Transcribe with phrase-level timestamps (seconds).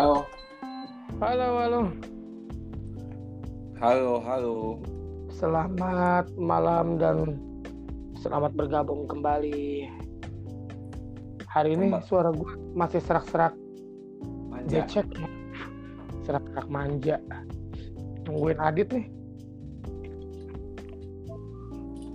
[0.00, 0.24] Halo,
[1.20, 1.80] Halo, halo.
[3.76, 4.54] halo, halo.
[5.28, 7.36] Selamat malam dan
[8.16, 9.92] selamat bergabung kembali.
[11.44, 13.52] Hari ini Kemba- suara gue masih serak-serak
[14.48, 14.88] Manja.
[14.88, 15.04] becek.
[16.24, 17.20] Serak-serak manja.
[18.24, 19.04] Tungguin Adit nih.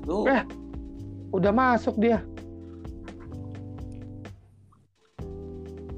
[0.10, 0.42] Lu Eh.
[1.30, 2.26] Udah masuk dia.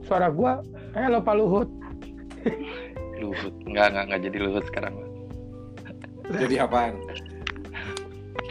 [0.04, 0.52] Suara gue,
[0.96, 1.77] halo Pak Luhut.
[3.77, 3.86] Luhut.
[3.86, 4.94] Enggak, enggak, enggak jadi Luhut sekarang.
[4.98, 5.08] Pak.
[6.41, 6.94] jadi apaan?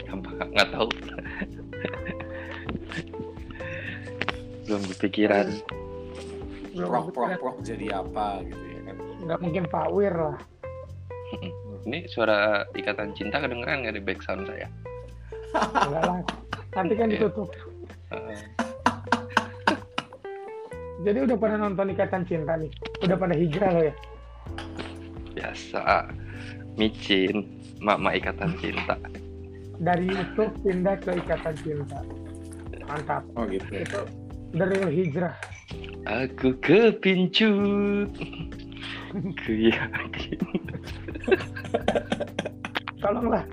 [0.07, 0.29] Apa?
[0.41, 0.87] Enggak tahu.
[4.63, 5.47] Belum kepikiran.
[6.71, 8.95] Belum Prok, prok, prok jadi apa gitu ya kan?
[9.25, 10.37] Nggak mungkin Pak Wir lah.
[11.87, 12.37] Ini suara
[12.71, 14.67] ikatan cinta kedengeran nggak di back sound saya?
[15.55, 16.19] Enggak lah.
[16.75, 17.15] Nanti kan Iya.
[17.19, 17.49] ditutup.
[20.97, 22.67] Jadi udah pada nonton Ikatan Cinta nih?
[23.05, 23.93] Udah pada hijrah lo ya?
[25.57, 26.13] Biasa.
[26.77, 27.49] Micin.
[27.81, 28.93] Mak-mak ikatan cinta.
[29.77, 32.01] Dari YouTube pindah ke Ikatan Cinta.
[32.89, 33.21] Mantap.
[33.37, 33.69] Oh gitu.
[33.69, 34.01] Itu
[34.53, 35.37] dari hijrah.
[36.05, 38.09] Aku kepincut.
[39.45, 40.39] Ku yakin.
[43.01, 43.45] Tolonglah.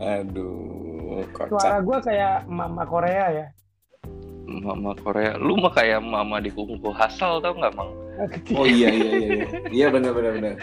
[0.00, 1.84] Aduh, Aduh, suara kocak.
[1.84, 3.46] gue kayak mama Korea ya.
[4.46, 5.36] Mama Korea.
[5.36, 7.99] Lu mah kayak mama di kungfu hasal tau nggak, Mang?
[8.52, 9.46] Oh iya iya iya iya.
[9.70, 10.54] Iya benar benar benar.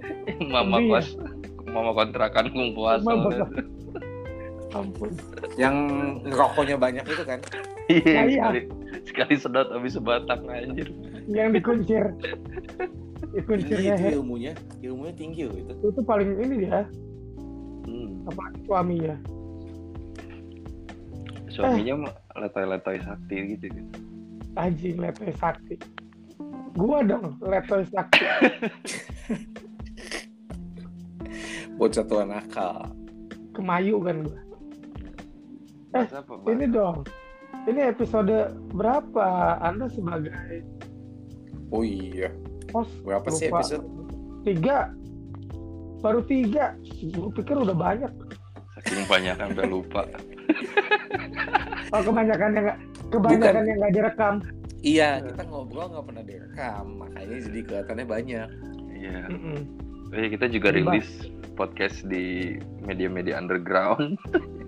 [0.54, 0.90] Mama Iya.
[0.92, 1.08] kos.
[1.66, 3.04] Mama kontrakan kungfu hasal.
[3.06, 3.50] Mama-
[4.72, 5.08] Ampun.
[5.56, 5.74] Yang
[6.26, 7.40] ngerokoknya banyak itu kan?
[7.86, 8.42] Iya, Nah, iya.
[8.42, 8.60] sekali,
[9.06, 10.90] sekali sedot habis sebatang anjir.
[11.24, 12.04] Yang dikuncir.
[12.12, 15.72] Gila, Dikuncirnya itu he- ilmunya, ilmunya tinggi loh itu.
[15.86, 16.84] itu paling ini dia,
[17.84, 18.26] Hmm.
[18.26, 19.16] apalagi suaminya.
[21.48, 23.64] Suaminya mah letoy-letoy sakti gitu.
[23.70, 23.90] gitu.
[24.54, 25.76] Anjing letoy sakti.
[26.76, 28.20] Gua dong letoy sakti.
[31.76, 32.88] Bocah tua nakal.
[33.52, 34.40] Kemayu kan gua.
[35.94, 36.32] Eh, apa?
[36.46, 37.04] Ini dong.
[37.64, 39.58] Ini episode berapa?
[39.58, 40.62] Anda sebagai
[41.68, 42.30] Oh iya.
[42.70, 43.58] host Berapa sih Lupa.
[43.58, 43.84] episode?
[44.44, 44.78] tiga
[45.98, 48.12] baru tiga gue pikir udah banyak
[48.78, 50.06] Saking banyak sampai lupa.
[51.90, 52.78] oh kebanyakan yang nggak
[53.10, 54.34] kebanyakan yang nggak direkam
[54.80, 58.48] Iya, kita ngobrol nggak pernah direkam, makanya jadi kelihatannya banyak.
[58.92, 59.18] Iya.
[59.28, 59.58] Mm-mm.
[60.10, 60.76] Eh, kita juga Bang.
[60.94, 61.08] rilis
[61.54, 64.14] podcast di media-media underground.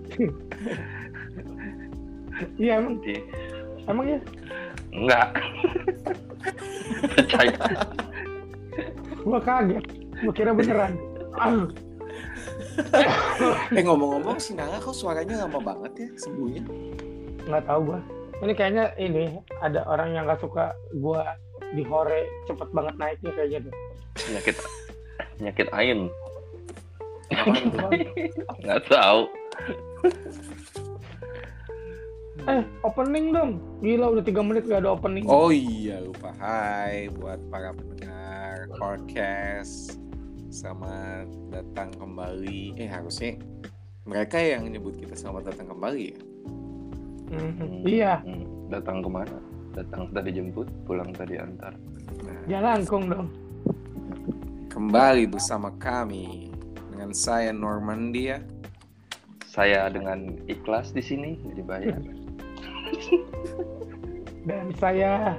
[2.57, 3.19] iya emang Di...
[3.85, 4.19] emang ya
[4.89, 5.27] Enggak.
[7.13, 7.59] Percaya.
[9.19, 9.85] gue kaget
[10.19, 10.95] gue kira beneran
[11.37, 11.67] Ah,
[13.69, 16.63] Eh ngomong-ngomong si Nala kok suaranya lama banget ya sembuhnya?
[17.45, 17.99] nggak tahu gue
[18.39, 21.23] ini kayaknya ini ada orang yang nggak suka gue
[21.75, 23.75] di hore cepet banget naiknya kayaknya tuh
[24.19, 24.55] Penyakit
[25.39, 25.99] penyakit ain.
[28.59, 29.21] Enggak tahu.
[32.43, 33.51] eh opening dong.
[33.79, 35.23] Gila udah tiga menit gak ada opening.
[35.23, 36.35] Oh iya lupa.
[36.35, 39.95] Hai buat para pendengar podcast.
[40.51, 42.75] Selamat datang kembali.
[42.75, 43.39] Eh harusnya
[44.03, 46.17] mereka yang nyebut kita selamat datang kembali ya
[47.29, 47.85] Mhm.
[47.85, 49.37] iya Hmm, Datang ke mana?
[49.71, 51.73] Datang tadi jemput, pulang tadi antar.
[52.21, 53.27] Nah, jalan kong dong
[54.67, 56.49] Kembali bersama kami
[56.89, 58.41] Dengan saya Normandia
[59.45, 61.97] Saya dengan ikhlas di sini dibayar.
[64.41, 65.37] dan saya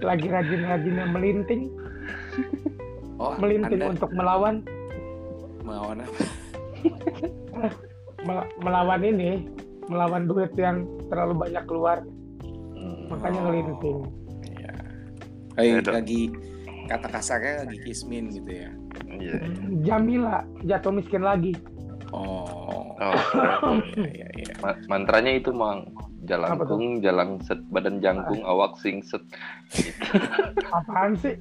[0.00, 1.68] lagi rajin-rajinnya melinting
[3.20, 4.64] Oh melinting Anda untuk melawan
[5.60, 6.24] melawan apa?
[8.28, 9.44] mel- melawan ini
[9.86, 11.98] melawan duit yang terlalu banyak keluar.
[12.76, 13.08] Hmm.
[13.08, 13.44] makanya Oh.
[13.48, 13.98] ngelinting
[14.46, 14.72] Iya
[15.56, 16.20] Lagi, Ya, lagi
[16.86, 18.70] kata kasarnya lagi kismin gitu ya.
[19.10, 19.36] Iya.
[19.82, 21.56] Jamila jatuh miskin lagi.
[22.14, 23.12] Oh, Oh,
[23.98, 24.54] iya iya iya.
[24.64, 25.90] Ma- mantranya itu mang.
[26.26, 29.22] Jalangkung, jalang set, badan jangkung, awak singset.
[30.66, 31.38] apaan sih?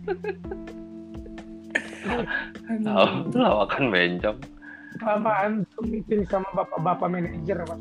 [2.86, 4.38] Tahu itu lawakan bencong.
[4.96, 5.84] kelamaan tuh?
[5.84, 7.80] Meeting sama bapak-bapak manajer Pak.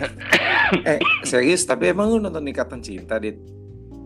[0.86, 3.36] Eh serius tapi emang lu nonton Ikatan Cinta Dit?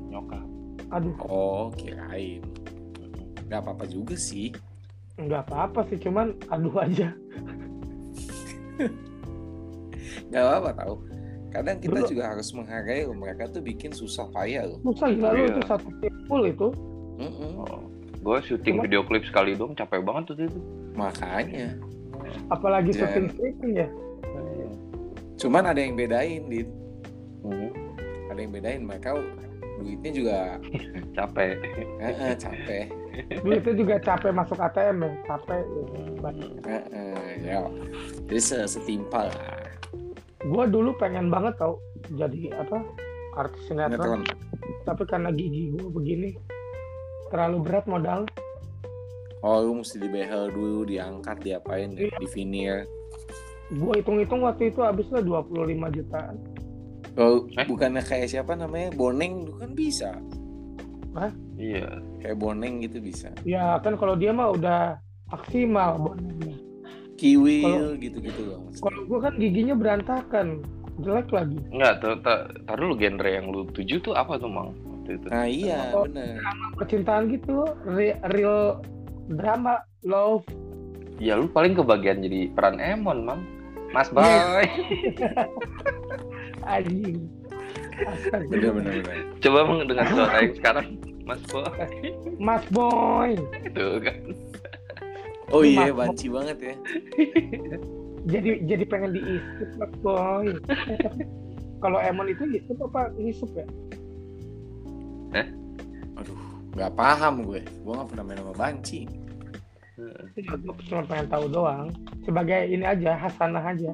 [0.09, 0.45] Nyokap.
[0.91, 2.41] aduh Oh kirain
[3.47, 4.51] Gak apa-apa juga sih
[5.15, 7.15] nggak apa-apa sih cuman aduh aja
[10.27, 10.95] Gak apa-apa tau
[11.49, 15.31] Kadang kita Dulu- juga harus menghargai loh Mereka tuh bikin susah payah loh Musa gila
[15.31, 15.49] lu Iya.
[15.49, 16.69] itu satu tim full itu
[17.15, 17.63] Mm-mm.
[17.63, 17.87] Oh.
[18.19, 20.59] Gue syuting Cuma- video klip sekali dong, capek banget tuh itu.
[20.95, 21.79] Makanya
[22.49, 23.89] apalagi syuting stripping ya
[25.37, 26.69] Cuman ada yang bedain Dit.
[27.43, 27.71] Mhm.
[28.31, 29.19] Ada yang bedain mereka
[29.79, 30.39] duitnya juga
[31.19, 31.59] capek.
[31.99, 32.85] Eh, eh, capek.
[33.43, 35.63] Duitnya juga capek masuk ATM ya capek.
[36.67, 37.63] Eh, eh, ya.
[38.27, 39.71] Jadi setimpal lah.
[40.45, 41.81] Gue dulu pengen banget tau
[42.15, 42.85] jadi apa
[43.35, 44.23] artis sinetron.
[44.23, 44.43] Sinetron.
[44.85, 46.31] tapi karena gigi gue begini
[47.33, 48.21] terlalu berat modal.
[49.41, 52.13] Oh lu mesti dibehel dulu diangkat diapain Iya.
[52.17, 52.89] di veneer
[53.71, 55.49] gue hitung-hitung waktu itu habisnya 25
[55.95, 56.37] jutaan
[57.17, 57.65] oh, Eh?
[57.65, 60.11] bukannya kayak siapa namanya boneng dulu kan bisa
[61.55, 61.87] iya
[62.19, 64.99] kayak boneng gitu bisa ya kan kalau dia mah udah
[65.31, 66.57] maksimal bonusnya
[67.15, 67.63] kiwi
[67.97, 68.85] gitu-gitu loh maksudnya.
[68.85, 70.47] kalau gue kan giginya berantakan
[70.97, 74.75] jelek lagi Enggak, tar dulu genre yang lu tuju tuh apa tuh, Mang?
[74.85, 75.27] Waktu itu.
[75.27, 76.07] nah iya Oh.
[76.07, 76.39] bener
[76.75, 78.83] percintaan gitu re- real
[79.31, 80.43] drama love
[81.15, 83.43] Ya lu paling kebagian jadi peran Emon, Mang.
[83.95, 84.09] Mas.
[84.11, 84.67] Boy.
[86.67, 87.19] anjing
[87.95, 88.75] bener Astagfirullah.
[88.75, 90.87] bener bener Coba dengan suara yang sekarang.
[91.25, 91.87] Mas Boy.
[92.37, 93.31] Mas Boy
[93.63, 94.19] Itu kan.
[95.55, 96.75] oh iya banci banget ya
[98.27, 100.47] jadi jadi pengen diisup Mas Boy
[101.79, 103.65] kalau Emon itu isup apa ngisup ya
[106.17, 106.41] aduh
[106.75, 109.07] nggak paham gue gue nggak pernah main sama banci
[109.95, 111.89] gue cuma pengen tahu doang
[112.27, 113.93] sebagai ini aja hasanah aja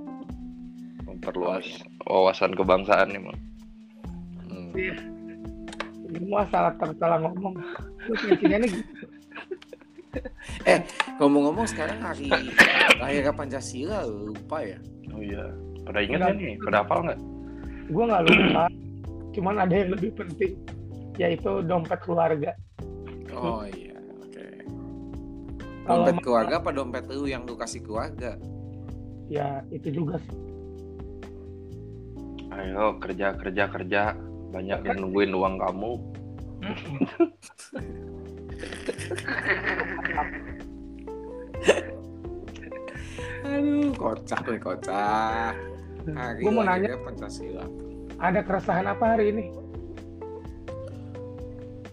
[1.05, 1.67] Memperluas
[2.09, 3.39] wawasan kebangsaan nih, Mang.
[4.49, 4.73] Hmm.
[6.11, 7.55] semua salah salah ngomong
[8.09, 9.07] terus intinya gitu
[11.21, 12.33] ngomong-ngomong sekarang hari
[12.99, 14.79] lahirnya Pancasila lupa ya
[15.11, 15.43] Oh iya.
[15.83, 16.55] Pada inget nggak nih?
[16.63, 17.19] Pada hafal nggak?
[17.91, 18.65] gue nggak lupa
[19.35, 20.55] cuman ada yang lebih penting
[21.19, 22.55] yaitu dompet keluarga
[23.35, 23.90] oh iya
[25.83, 28.37] dompet ma- keluarga apa dompet lu yang lu kasih keluarga?
[29.27, 30.37] Ya itu juga sih.
[32.51, 34.03] Ayo kerja kerja kerja.
[34.51, 35.93] Banyak yang nungguin uang kamu.
[43.45, 43.91] aduh.
[43.95, 45.55] Kocak nih kocak.
[46.11, 47.65] Hari Gua mau nanya- Pancasila.
[48.21, 49.45] ada keresahan apa hari ini?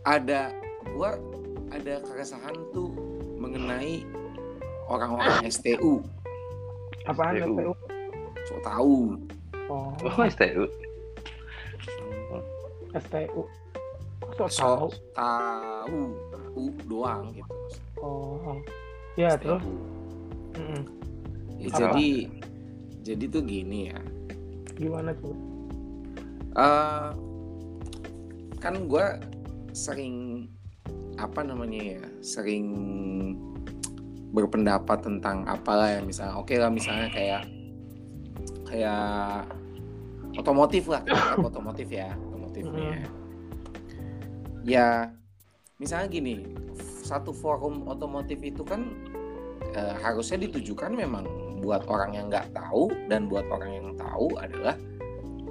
[0.03, 0.51] Ada
[0.91, 1.19] gua
[1.69, 2.91] ada keresahan tuh
[3.49, 4.03] mengenai
[4.85, 6.03] orang-orang STU
[7.03, 7.53] apaan STU.
[7.53, 7.71] STU?
[8.43, 8.95] so tahu
[9.67, 10.63] oh Oh, STU.
[12.93, 13.41] STU
[14.17, 15.99] Kok so so tahu tahu
[16.29, 17.55] tahu doang gitu
[17.99, 18.57] oh
[19.15, 19.75] ya terus STU.
[20.57, 20.81] Mm-mm.
[21.57, 21.77] Ya, Apa?
[21.79, 22.09] jadi
[23.03, 23.99] jadi tuh gini ya
[24.73, 25.37] gimana coba
[26.57, 27.09] Eh,
[28.57, 29.05] kan gue
[29.69, 30.49] sering
[31.17, 32.65] apa namanya ya sering
[34.31, 37.43] berpendapat tentang apalah ya misalnya oke lah misalnya kayak
[38.69, 39.47] kayak
[40.37, 43.01] otomotif lah kita otomotif ya otomotifnya
[44.67, 45.09] ya.
[45.77, 46.41] Misalnya gini
[47.05, 48.91] satu forum otomotif itu kan
[49.77, 51.23] eh, harusnya ditujukan memang
[51.61, 54.73] buat orang yang nggak tahu dan buat orang yang tahu adalah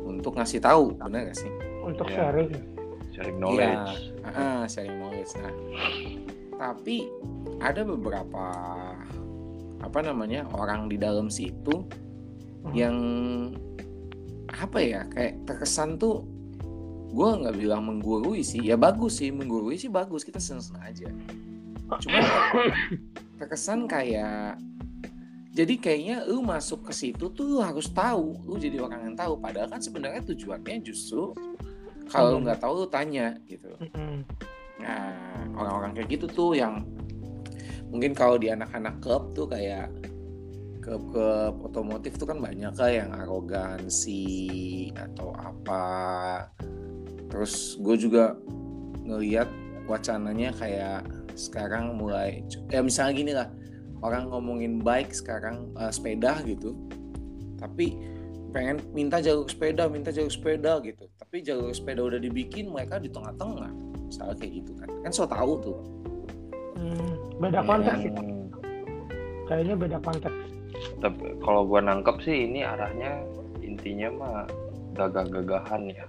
[0.03, 1.51] untuk ngasih tahu benar gak sih?
[1.83, 2.27] Untuk Ya.
[2.31, 2.51] sharing
[3.17, 4.13] Sharing knowledge.
[4.29, 5.33] Ah, sharing knowledge.
[5.41, 5.55] Nah,
[6.61, 7.09] tapi
[7.64, 8.45] ada beberapa
[9.81, 11.85] apa namanya orang di dalam situ
[12.67, 12.75] Hmm.
[12.75, 12.97] yang
[14.50, 16.26] apa ya kayak terkesan tuh
[17.14, 21.09] gue nggak bilang menggurui sih ya bagus sih menggurui sih bagus kita seneng-seneng aja
[22.02, 22.19] cuma
[23.38, 24.59] terkesan kayak
[25.55, 29.38] jadi kayaknya lu masuk ke situ tuh lu harus tahu lu jadi orang yang tahu
[29.38, 31.31] padahal kan sebenarnya tujuannya justru
[32.13, 33.75] kalau lu nggak tahu lu tanya gitu.
[34.83, 35.11] Nah,
[35.57, 36.85] orang-orang kayak gitu tuh yang
[37.91, 39.91] mungkin kalau di anak-anak klub tuh kayak
[40.85, 44.23] klub-klub otomotif tuh kan banyak lah yang arogansi
[44.95, 46.47] atau apa.
[47.27, 48.39] Terus gue juga
[49.03, 49.51] ngeliat
[49.87, 53.49] wacananya kayak sekarang mulai ya misalnya gini lah
[54.01, 56.75] orang ngomongin bike sekarang eh, sepeda gitu
[57.61, 58.15] tapi
[58.57, 63.13] pengen minta jalur sepeda minta jalur sepeda gitu tapi jalur sepeda udah dibikin mereka di
[63.13, 63.69] tengah-tengah
[64.03, 65.77] misalnya kayak gitu kan kan so tahu tuh
[66.73, 68.49] Hmm, beda konteks sih Hmm,
[69.45, 70.37] kayaknya beda konteks
[70.99, 73.21] tapi kalau gua nangkep sih ini arahnya
[73.61, 74.37] intinya mah
[74.93, 76.05] gagah-gagahan ya.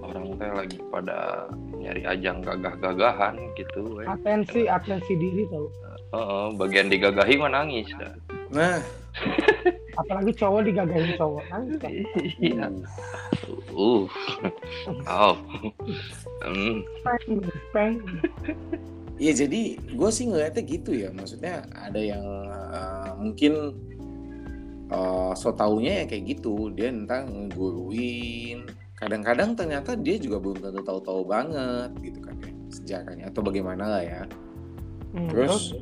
[0.00, 3.82] Orang teh lagi pada nyari ajang gagah-gagahan gitu.
[3.92, 4.02] we.
[4.04, 5.66] atensi atensi diri tau
[6.08, 8.14] Heeh, bagian digagahi mah nangis dah.
[8.48, 8.78] nah
[9.98, 11.62] apalagi cowok digagahin cowok kan?
[12.38, 12.66] Iya.
[13.74, 14.06] Uh.
[15.04, 15.34] Oh.
[16.38, 16.86] Hmm.
[17.02, 17.42] peng
[17.74, 17.94] peng
[19.18, 23.74] ya jadi gue sih ngeliatnya gitu ya maksudnya ada yang eh, mungkin
[24.86, 30.82] eh, so taunya ya kayak gitu dia entah ngeguruin kadang-kadang ternyata dia juga belum tentu
[30.86, 34.22] tahu-tahu banget gitu kan ya sejarahnya atau bagaimana lah ya
[35.08, 35.72] Hmm, terus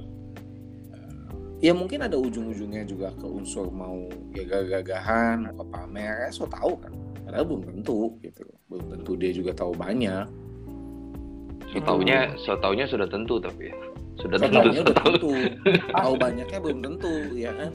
[1.64, 3.96] ya mungkin ada ujung-ujungnya juga ke unsur mau
[4.36, 6.92] gagah-gagahan mau ke pamer ya so tahu kan.
[7.26, 8.44] Padahal belum tentu gitu.
[8.70, 10.26] Belum tentu dia juga tahu banyak.
[11.75, 13.76] So taunya, so taunya sudah tentu tapi ya.
[14.16, 15.06] Sudah so tentu, so udah tahu.
[15.18, 15.32] tentu.
[15.98, 17.70] Tahu banyaknya belum tentu ya kan?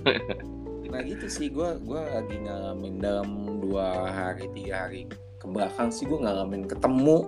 [0.87, 1.51] Nah gitu sih.
[1.51, 6.07] Gue gua lagi ngalamin dalam dua hari tiga hari ke belakang sih.
[6.07, 7.27] Gue ngalamin ketemu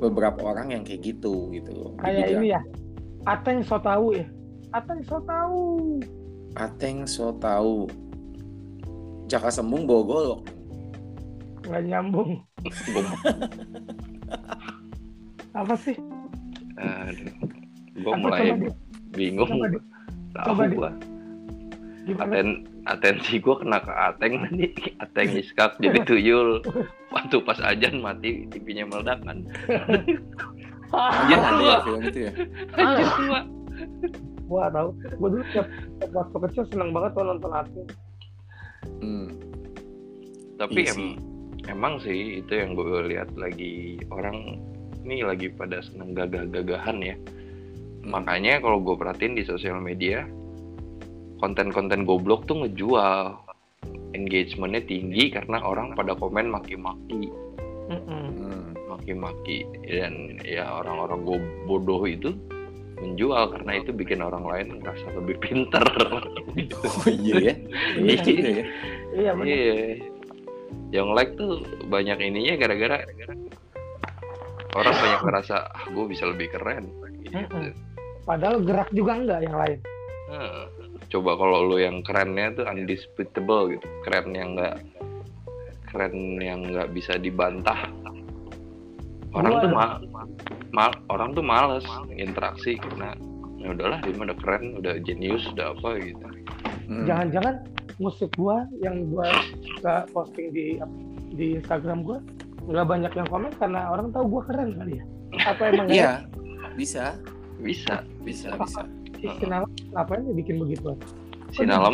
[0.00, 1.92] beberapa orang yang kayak gitu gitu.
[2.00, 2.60] Kayak ini ya.
[3.28, 4.26] Ateng so tahu ya
[4.74, 5.62] Ateng so tahu
[6.58, 7.86] Ateng so tahu
[9.30, 10.40] Jaka sembung bawa golok
[11.64, 12.44] nggak nyambung
[15.56, 15.96] apa sih
[16.74, 17.30] Aduh.
[17.94, 18.74] Gue mulai coba
[19.14, 19.46] bingung.
[19.46, 19.78] coba.
[20.34, 20.90] Tahu coba gua.
[22.04, 24.66] Aten, atensi gue kena ke Ateng tadi.
[25.00, 26.60] Ateng iskak jadi tuyul.
[27.14, 29.38] Waktu pas ajan mati TV-nya meledak kan.
[30.94, 32.32] Iya ada ya film itu ya
[32.78, 33.40] Anjir tua.
[34.46, 35.66] Gua tahu gua dulu tiap
[36.12, 37.88] waktu kecil seneng banget tuh nonton Ateng
[39.00, 39.28] hmm.
[40.54, 41.18] Tapi Iya em,
[41.66, 44.62] emang sih itu yang gue lihat lagi orang
[45.04, 47.16] ini lagi pada seneng gagah-gagahan ya.
[48.04, 50.24] Makanya kalau gue perhatiin di sosial media
[51.42, 53.36] konten-konten goblok tuh ngejual
[54.14, 57.28] engagementnya tinggi karena orang pada komen maki-maki.
[57.84, 58.72] Hmm.
[58.88, 62.32] maki-maki dan ya orang-orang go- bodoh itu
[63.04, 65.84] menjual karena itu bikin orang lain ngerasa lebih pinter.
[66.54, 67.54] Oh iya ya?
[67.98, 68.64] Iya juga ya.
[69.10, 69.46] Iya benar.
[69.50, 69.74] Iya.
[70.94, 71.52] Yang like tuh
[71.90, 72.98] banyak ininya gara-gara
[74.74, 76.86] orang banyak ngerasa ah gue bisa lebih keren.
[77.26, 77.74] Gitu.
[78.22, 79.78] Padahal gerak juga enggak yang lain.
[80.30, 80.66] Nah,
[81.10, 83.86] coba kalau lu yang kerennya tuh undisputable gitu.
[84.06, 84.74] Keren yang nggak
[85.90, 87.90] keren yang nggak bisa dibantah.
[89.34, 90.00] Orang Gua tuh ada-
[90.74, 93.14] ma- ma- orang tuh males interaksi karena
[93.62, 96.26] ya udahlah dia mah udah keren udah jenius udah apa gitu.
[96.84, 97.06] Hmm.
[97.08, 97.54] jangan-jangan
[98.02, 99.30] musik gua yang gua
[99.62, 100.82] suka posting di
[101.38, 102.18] di Instagram gua
[102.66, 105.04] nggak banyak yang komen karena orang tahu gua keren kali ya?
[105.46, 106.12] Apa emang iya
[106.74, 107.14] bisa.
[107.62, 108.02] Bisa.
[108.26, 108.82] Bisa bisa.
[109.22, 109.64] Si Sinala
[109.94, 110.98] ngapain dia bikin begitu?
[111.54, 111.88] Si Kok Nala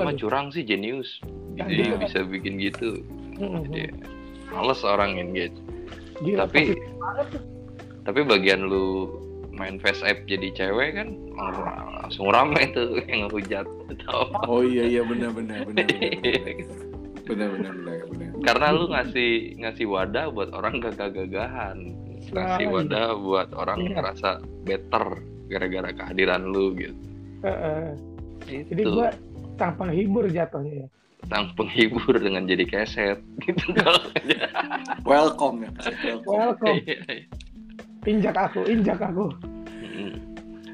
[0.00, 1.18] mah curang sih jenius.
[1.58, 1.94] Jadi gitu.
[1.98, 3.02] bisa bikin gitu.
[3.36, 3.90] Jadi
[4.54, 5.54] males orang engage
[6.22, 6.78] Gila, tapi.
[8.04, 9.08] Tapi bagian lu
[9.54, 13.66] main face app jadi cewek kan lang- langsung rame tuh yang ngehujat
[14.04, 14.26] tau.
[14.44, 15.86] Oh iya iya benar benar benar
[17.24, 18.30] benar benar benar.
[18.46, 21.78] Karena lu ngasih ngasih wadah buat orang gagah-gagahan
[22.28, 23.90] ngasih Nah, wadah buat orang Iya.
[23.96, 24.30] ngerasa
[24.64, 25.04] better
[25.48, 26.96] gara-gara kehadiran lu gitu.
[27.44, 27.88] Eh, eh.
[28.68, 29.12] jadi itu gua
[29.54, 30.88] sang penghibur jatuhnya ya.
[31.30, 33.64] Sang penghibur dengan jadi keset gitu.
[33.78, 34.02] Kalau
[35.06, 35.70] welcome ya
[36.26, 36.80] welcome.
[36.82, 37.44] Welcome
[38.04, 39.32] injak aku injak aku.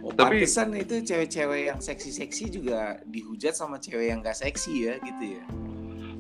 [0.00, 4.94] Oh, Tapi- pantesan itu cewek-cewek yang seksi-seksi juga dihujat sama cewek yang gak seksi ya
[5.04, 5.44] gitu ya?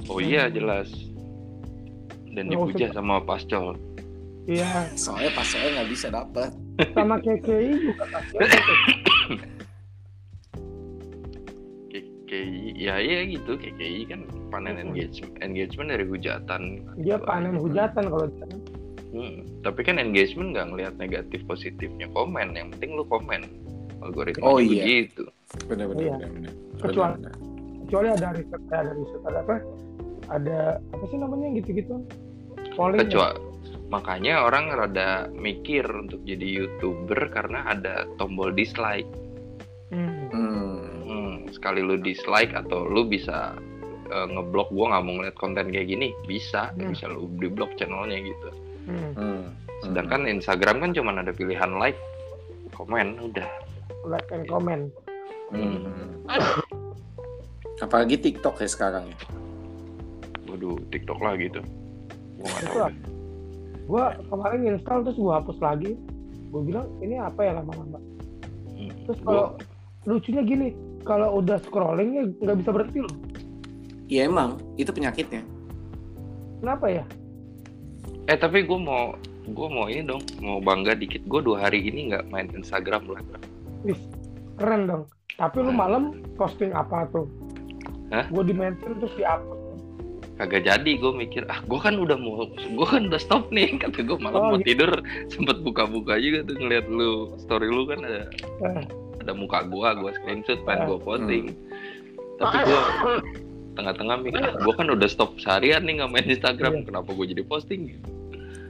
[0.06, 0.92] Oh iya jelas.
[2.30, 3.74] Dan dipuja sama pascol
[4.46, 4.86] iya.
[5.02, 6.50] Soalnya pas saya nggak bisa dapat
[6.94, 8.04] sama KKI juga
[11.90, 13.58] KKI ya iya gitu.
[13.58, 16.62] KKI kan panen engagement engagement dari hujatan.
[17.02, 18.46] Dia panen hujatan kalau dia
[19.10, 23.42] Hmm, tapi kan engagement nggak ngelihat negatif positifnya komen yang penting lu komen
[24.00, 24.86] algoritma Oh, iya.
[25.04, 25.26] begitu
[25.66, 26.14] benar benar Iya.
[26.14, 27.34] benar benar Kecuali- Benar,
[27.80, 29.56] kecuali ada riset ada riset ada apa
[30.30, 31.94] ada apa sih namanya gitu-gitu
[32.72, 33.04] polling ya?
[33.04, 33.38] kecuali
[33.88, 39.10] makanya orang rada mikir untuk jadi youtuber karena ada tombol dislike
[39.90, 40.30] Hmm.
[40.30, 40.78] Hmm.
[41.02, 43.58] Hmm, sekali lu dislike atau lu bisa
[44.06, 46.90] eh, ngeblok gua nggak mau ngeliat konten kayak gini bisa Hmm.
[46.90, 48.50] bisa lu di blok channelnya gitu
[48.90, 49.12] Hmm.
[49.14, 49.44] Hmm.
[49.80, 51.96] sedangkan Instagram kan cuma ada pilihan like
[52.74, 53.48] komen udah.
[54.04, 54.84] Like and comment.
[55.50, 55.86] Hmm.
[57.80, 59.18] apalagi TikTok ya sekarang ya?
[60.50, 61.62] Waduh TikTok lah gitu
[62.40, 62.78] gua tahu
[63.90, 65.92] gua kemarin install terus gua hapus lagi.
[66.50, 67.98] Gua bilang ini apa ya lama-lama.
[68.74, 69.44] Hmm, terus gua- kalau
[70.08, 70.68] lucunya gini
[71.04, 73.14] kalau udah scrolling ya nggak bisa berhenti loh.
[74.10, 74.58] Ya emang.
[74.74, 75.42] Itu penyakitnya.
[76.60, 77.04] Kenapa ya
[78.24, 82.08] Eh tapi gue mau gue mau ini dong mau bangga dikit gue dua hari ini
[82.08, 83.18] nggak main Instagram loh.
[83.82, 83.98] Wih,
[84.56, 86.02] keren dong tapi lu malam
[86.34, 87.24] posting apa tuh
[88.10, 88.28] Hah?
[88.28, 89.56] gua di mention terus di upload
[90.36, 94.00] Kagak jadi gue mikir ah gue kan udah mau gue kan udah stop nih kata
[94.02, 94.76] gue malam Oh, mau gitu.
[94.76, 94.92] tidur
[95.26, 98.28] sempet buka-buka juga tuh ngeliat lu story lu kan ada
[98.62, 98.84] Eh.
[99.18, 101.56] ada muka gue gue screenshot pengen gue posting Hmm.
[102.38, 102.80] tapi gue
[103.72, 106.84] tengah-tengah mikir ah, gue kan udah stop seharian nih nggak main Instagram Iya.
[106.84, 107.80] kenapa gue jadi posting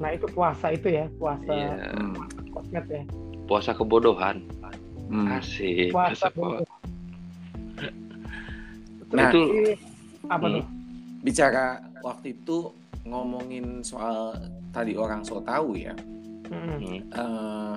[0.00, 1.92] Nah itu puasa itu ya, puasa Iya.
[1.92, 2.14] Hmm.
[2.50, 3.02] kosmet ya.
[3.44, 4.40] puasa kebodohan
[5.06, 5.26] Hmm.
[5.34, 6.78] asik Puasa Puasa kebodohan.
[9.10, 9.42] Nah, itu
[10.24, 10.54] apa Hmm.
[10.54, 10.64] tuh?
[11.20, 11.66] bicara
[12.00, 12.70] waktu itu
[13.02, 14.38] ngomongin soal
[14.70, 15.92] tadi orang so tahu ya.
[16.46, 17.74] Hmm, eh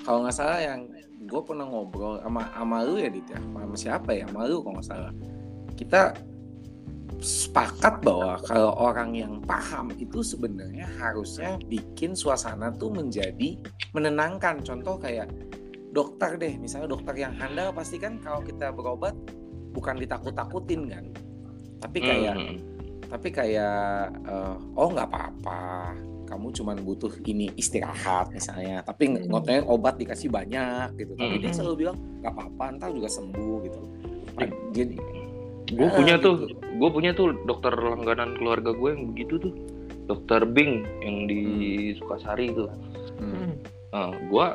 [0.00, 0.84] kalau nggak salah yang
[1.22, 4.76] gue pernah ngobrol sama sama lu ya Dit ya sama siapa ya sama lu kalau
[4.76, 5.12] nggak salah
[5.74, 6.12] kita
[7.20, 13.60] sepakat bahwa kalau orang yang paham itu sebenarnya harusnya bikin suasana tuh menjadi
[13.92, 14.64] menenangkan.
[14.64, 15.28] Contoh kayak
[15.92, 19.12] dokter deh misalnya dokter yang handal pasti kan kalau kita berobat
[19.76, 21.04] bukan ditakut-takutin kan?
[21.80, 22.56] Tapi kayak hmm,
[23.12, 25.92] tapi kayak eh, oh nggak apa-apa.
[26.24, 28.86] Kamu cuman butuh ini istirahat misalnya.
[28.86, 29.28] Tapi Hmm.
[29.28, 31.18] ngotnya obat dikasih banyak gitu.
[31.18, 31.42] Tapi Hmm.
[31.42, 33.80] dia selalu bilang nggak apa-apa ntar juga sembuh gitu.
[34.72, 34.94] Jadi
[35.70, 36.54] gue Ah, punya tuh gitu.
[36.58, 39.54] gue punya tuh dokter langganan keluarga gue yang begitu tuh.
[40.04, 41.42] Dokter Bing yang di
[41.94, 42.66] Sukasari tuh.
[43.16, 43.54] Hmm, Mm.
[43.90, 44.46] Nah, gue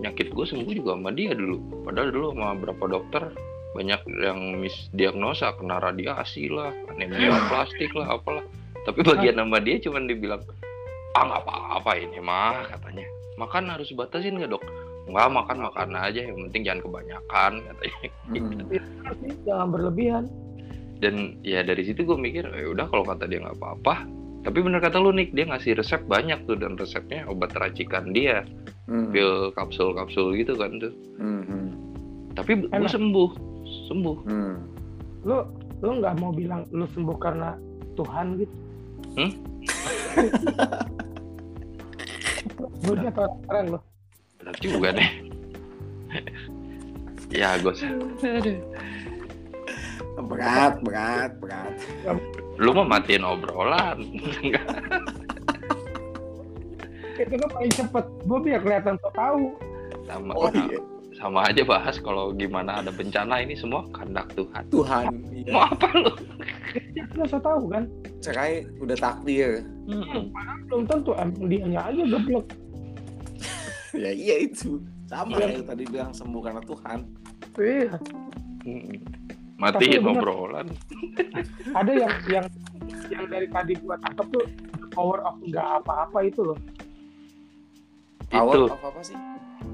[0.00, 1.60] nyakit gue sembuh juga sama dia dulu.
[1.82, 3.22] Padahal dulu sama beberapa dokter
[3.72, 8.44] banyak yang misdiagnosa kena radiasi lah anemia plastik lah apalah.
[8.82, 10.42] Tapi bagian sama dia cuman dibilang
[11.12, 13.04] ah nggak apa-apa ini mah katanya.
[13.36, 14.64] Makan harus batasin nggak dok?
[15.02, 18.08] Nggak makan makan aja yang penting jangan kebanyakan katanya.
[18.28, 18.60] Hmm.
[19.46, 20.24] Jangan berlebihan.
[21.02, 24.06] Dan ya dari situ gue mikir ya udah kalau kata dia nggak apa-apa.
[24.42, 28.46] Tapi bener kata lu Nick dia ngasih resep banyak tuh dan resepnya obat racikan dia.
[28.86, 30.94] Hmm, pil kapsul-kapsul gitu kan tuh.
[31.18, 31.68] Hmm, hmm,
[32.38, 33.30] tapi gue sembuh
[33.90, 34.16] sembuh.
[34.26, 34.56] Hmm.
[35.26, 35.42] Lu
[35.82, 37.58] lu nggak mau bilang lu sembuh karena
[37.98, 38.54] Tuhan gitu?
[39.18, 39.32] Hmm?
[42.82, 43.80] Lu dia keren lu.
[44.42, 45.10] benar juga deh.
[47.32, 47.72] Ya gue
[50.34, 51.74] berat berat berat
[52.56, 53.98] lu mah matiin obrolan
[57.14, 58.04] Itu kan paling cepet.
[58.24, 59.52] Gue biar kelihatan so tahu.
[60.02, 60.80] sama oh iya
[61.14, 65.52] sama aja bahas kalau gimana ada bencana ini semua kehendak Tuhan Tuhan iya.
[65.52, 66.10] mau apa lu
[66.90, 67.86] Ya, lu so tahu kan.
[68.18, 70.30] cerai udah takdir Hmm.
[70.66, 72.46] Belum tentu emang dianya aja geblek.
[73.94, 75.46] ya iya itu sama Iya.
[75.52, 76.98] yang tadi bilang sembuh karena Tuhan
[77.54, 77.90] Iya.
[78.62, 78.94] Hmm.
[79.62, 80.18] Matiin bener.
[80.18, 80.66] obrolan
[81.78, 82.46] Ada yang yang
[83.08, 84.44] yang dari tadi gua tangkap tuh
[84.82, 86.58] the power of nggak apa-apa itu loh.
[88.28, 89.18] power itu of apa sih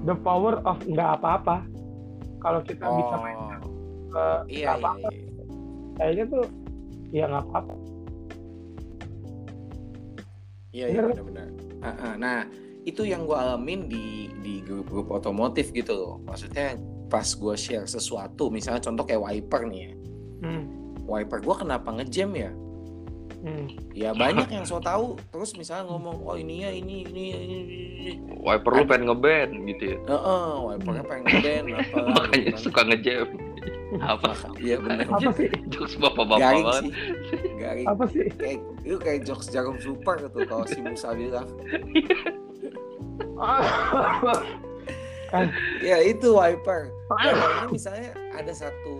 [0.07, 1.67] The power of nggak apa-apa.
[2.39, 5.45] Kalau kita bisa main oh ke iya nggak iya, iya.
[6.01, 6.45] kayaknya tuh
[7.13, 7.75] ya nggak apa-apa.
[10.73, 11.49] Iya iya benar-benar.
[11.85, 12.15] Ah.
[12.17, 12.39] Nah
[12.89, 16.15] itu yang gue alamin di di grup-grup otomotif gitu loh.
[16.25, 16.77] Maksudnya
[17.09, 19.93] pas gue share sesuatu, misalnya contoh kayak wiper nih ya.
[20.39, 20.65] Hmm.
[21.05, 22.53] Wiper gue kenapa ngejam ya?
[23.39, 23.71] Hmm.
[23.95, 25.15] Ya banyak yang so tahu.
[25.31, 27.59] Terus misalnya ngomong, oh ini ya ini ini ini.
[27.63, 28.13] ini.
[28.39, 31.97] wiper lu pengen ngeband gitu ya Heeh, wipernya pengen ngeband apa?
[32.09, 32.61] makanya gitu kan.
[32.63, 33.29] suka ngejam
[34.05, 35.07] apa Iya benar.
[35.09, 35.49] Apa sih?
[35.73, 36.93] jokes bapak-bapak Garing banget sih.
[37.57, 37.87] Garing.
[37.89, 38.25] Apa sih?
[38.37, 41.49] Kayak itu kayak jokes jarum super gitu kalau si Musa bilang.
[45.29, 46.89] kan Ya itu wiper.
[47.19, 48.93] Ya, ini misalnya ada satu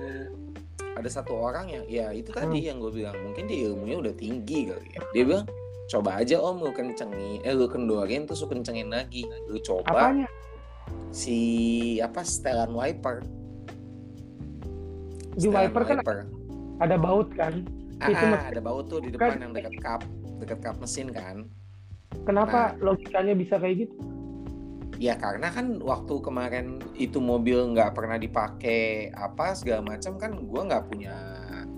[0.95, 4.67] ada satu orang yang ya itu tadi yang gue bilang mungkin dia ilmunya udah tinggi
[4.67, 5.01] kali ya.
[5.11, 5.47] Dia bilang
[5.87, 10.29] coba aja om lu kencengin eh lu kendorin terus lu kencengin lagi lu coba apanya?
[11.11, 11.39] si
[11.99, 13.25] apa setelan wiper
[15.33, 15.99] Di Setelan wiper kan
[16.79, 17.65] ada baut kan.
[17.99, 20.03] ah, itu ah, ada baut tuh di depan kan- yang dekat kap
[20.39, 21.49] dekat kap mesin kan
[22.25, 22.93] Kenapa Nah.
[22.93, 23.97] logikanya bisa kayak gitu?
[24.99, 30.67] Ya karena kan waktu kemarin itu mobil nggak pernah dipakai apa segala macam kan gua
[30.67, 31.15] nggak punya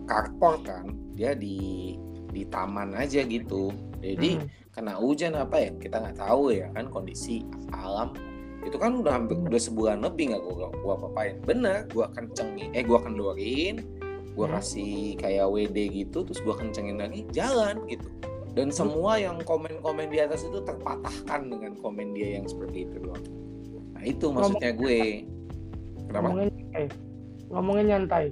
[0.09, 1.95] carport kan dia di
[2.33, 4.49] di taman aja gitu jadi Hmm.
[4.73, 7.45] kena hujan apa ya kita nggak tahu ya kan kondisi
[7.77, 8.17] alam
[8.65, 9.53] itu kan udah hampir Hmm.
[9.53, 13.85] udah sebulan lebih nggak gua gua apa-apain bener gua kencengin eh gua kendorin
[14.33, 14.57] gua Hmm.
[14.57, 18.09] kasih kayak WD gitu terus gua kencengin lagi jalan gitu
[18.61, 23.25] dan semua yang komen-komen di atas itu terpatahkan dengan komen dia yang seperti itu doang.
[23.97, 25.25] Nah itu maksudnya gue.
[26.13, 26.29] kenapa?
[26.29, 26.85] Ngomongnya nyantai.
[27.49, 28.25] Ngomongnya nyantai.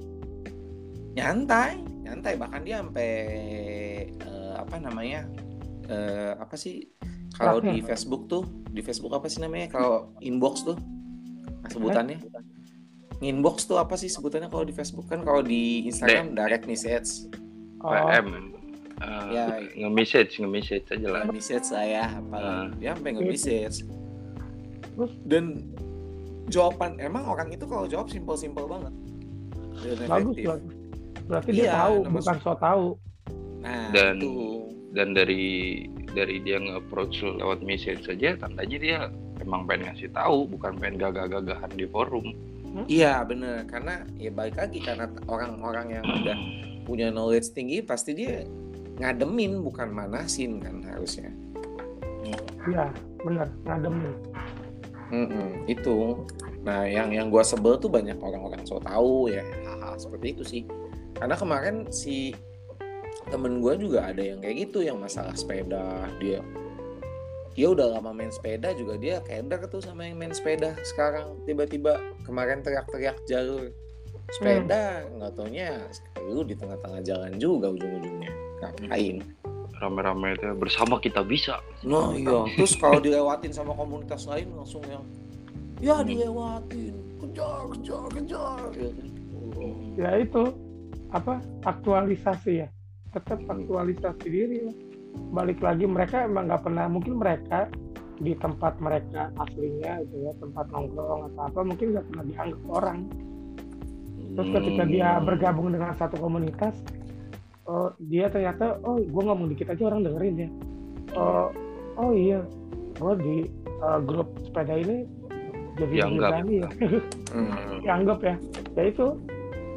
[1.16, 1.72] nyantai.
[2.04, 2.32] Nyantai.
[2.36, 3.12] Bahkan dia sampai
[4.12, 5.24] eh, apa namanya
[5.88, 6.84] eh, apa sih
[7.32, 7.80] kalau di.
[7.80, 10.76] Facebook tuh di Facebook apa sih namanya kalau inbox tuh
[11.64, 12.20] nah, sebutannya?
[13.24, 15.08] Inbox tuh apa sih sebutannya kalau di Facebook?
[15.08, 17.32] Kan kalau di Instagram direct message.
[17.80, 18.57] Oh, PM
[18.98, 19.46] uh, Ya.
[19.74, 22.66] nge-message nge-message aja lah message lah ya apa Ah.
[22.74, 23.76] dia sampai nge-message
[24.94, 25.12] Terus?
[25.24, 25.44] dan
[26.48, 28.94] jawaban emang orang itu kalau jawab simpel-simpel banget
[29.78, 30.74] dan bagus efektif bagus.
[31.28, 32.86] Berarti dia Iya, tahu, bukan so tahu.
[33.60, 34.32] Nah, Dan- itu.
[34.90, 35.44] dan dari
[36.08, 38.98] dari dia nge-approach lewat message saja tandanya dia
[39.38, 42.32] emang pengen ngasih tahu bukan pengen gagah-gagahan di forum
[42.86, 46.38] Iya bener karena ya balik lagi karena orang-orang yang udah
[46.82, 48.48] punya knowledge tinggi pasti dia
[48.98, 51.30] ngademin bukan manasin kan harusnya.
[52.68, 54.14] Iya, benar, ngademin.
[55.08, 56.28] Mm-mm, itu.
[56.66, 60.62] Nah yang yang gua sebel tuh banyak orang-orang so tahu ya hal-hal seperti itu sih.
[61.16, 62.36] Karena kemarin si
[63.32, 66.40] temen gua juga ada yang kayak gitu yang masalah sepeda dia
[67.58, 71.98] dia udah lama main sepeda juga dia keder tuh sama yang main sepeda sekarang tiba-tiba
[72.22, 73.74] kemarin teriak-teriak jalur
[74.28, 75.72] sepeda nggak taunya
[76.20, 78.32] lu di tengah-tengah jalan juga ujung-ujungnya.
[78.60, 79.16] Ngapain?
[79.78, 81.62] Rame-rame itu bersama kita bisa.
[81.86, 82.44] Nah iya.
[82.58, 85.04] Terus kalau dilewatin sama komunitas lain langsung yang
[85.78, 86.94] ya dilewatin.
[87.22, 88.60] Kejar kejar kejar.
[88.74, 88.90] Gitu.
[88.92, 89.08] Kan.
[89.96, 90.42] Ya itu
[91.08, 92.68] apa aktualisasi ya,
[93.16, 94.58] tetap aktualisasi diri.
[94.68, 94.76] lah.
[95.32, 97.66] Balik lagi mereka emang nggak pernah, mungkin mereka
[98.18, 102.98] di tempat mereka aslinya gitu ya, tempat nongkrong atau apa mungkin nggak pernah dianggap orang.
[104.28, 105.24] Terus ketika dia Hmm.
[105.24, 106.74] bergabung dengan satu komunitas,
[107.64, 110.48] oh, dia ternyata, oh gue ngomong dikit aja orang dengerin ya.
[111.12, 111.48] Oh,
[111.96, 112.40] oh iya,
[112.94, 113.36] gue di
[113.78, 115.08] uh, grup sepeda ini
[115.74, 116.30] jadi Dianggap.
[116.44, 116.68] ya,
[117.30, 117.78] Hmm.
[117.82, 118.34] dianggap ya.
[118.74, 119.06] Ya itu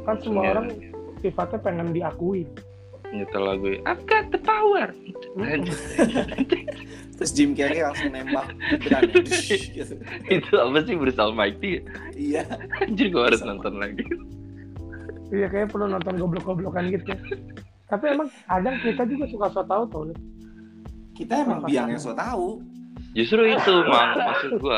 [0.02, 0.52] kan semua Iya.
[0.52, 0.66] orang
[1.18, 2.42] sifatnya pengen diakui.
[3.12, 4.88] nyetel lagu I've got the power
[5.36, 5.68] Hmm.
[7.16, 8.48] terus Jim Carrey langsung nembak
[9.68, 10.00] gitu.
[10.34, 11.84] itu apa sih Bruce Almighty
[12.14, 12.48] iya
[12.80, 14.00] anjir gue harus nonton lagi
[15.32, 17.16] Iya kayak perlu nonton goblok-goblokan gitu.
[17.88, 20.04] Tapi emang kadang kita juga suka so tau tau.
[20.04, 20.18] Lid.
[21.12, 22.56] kita emang biang yang so tahu
[23.12, 24.72] justru itu mang maksud tuh?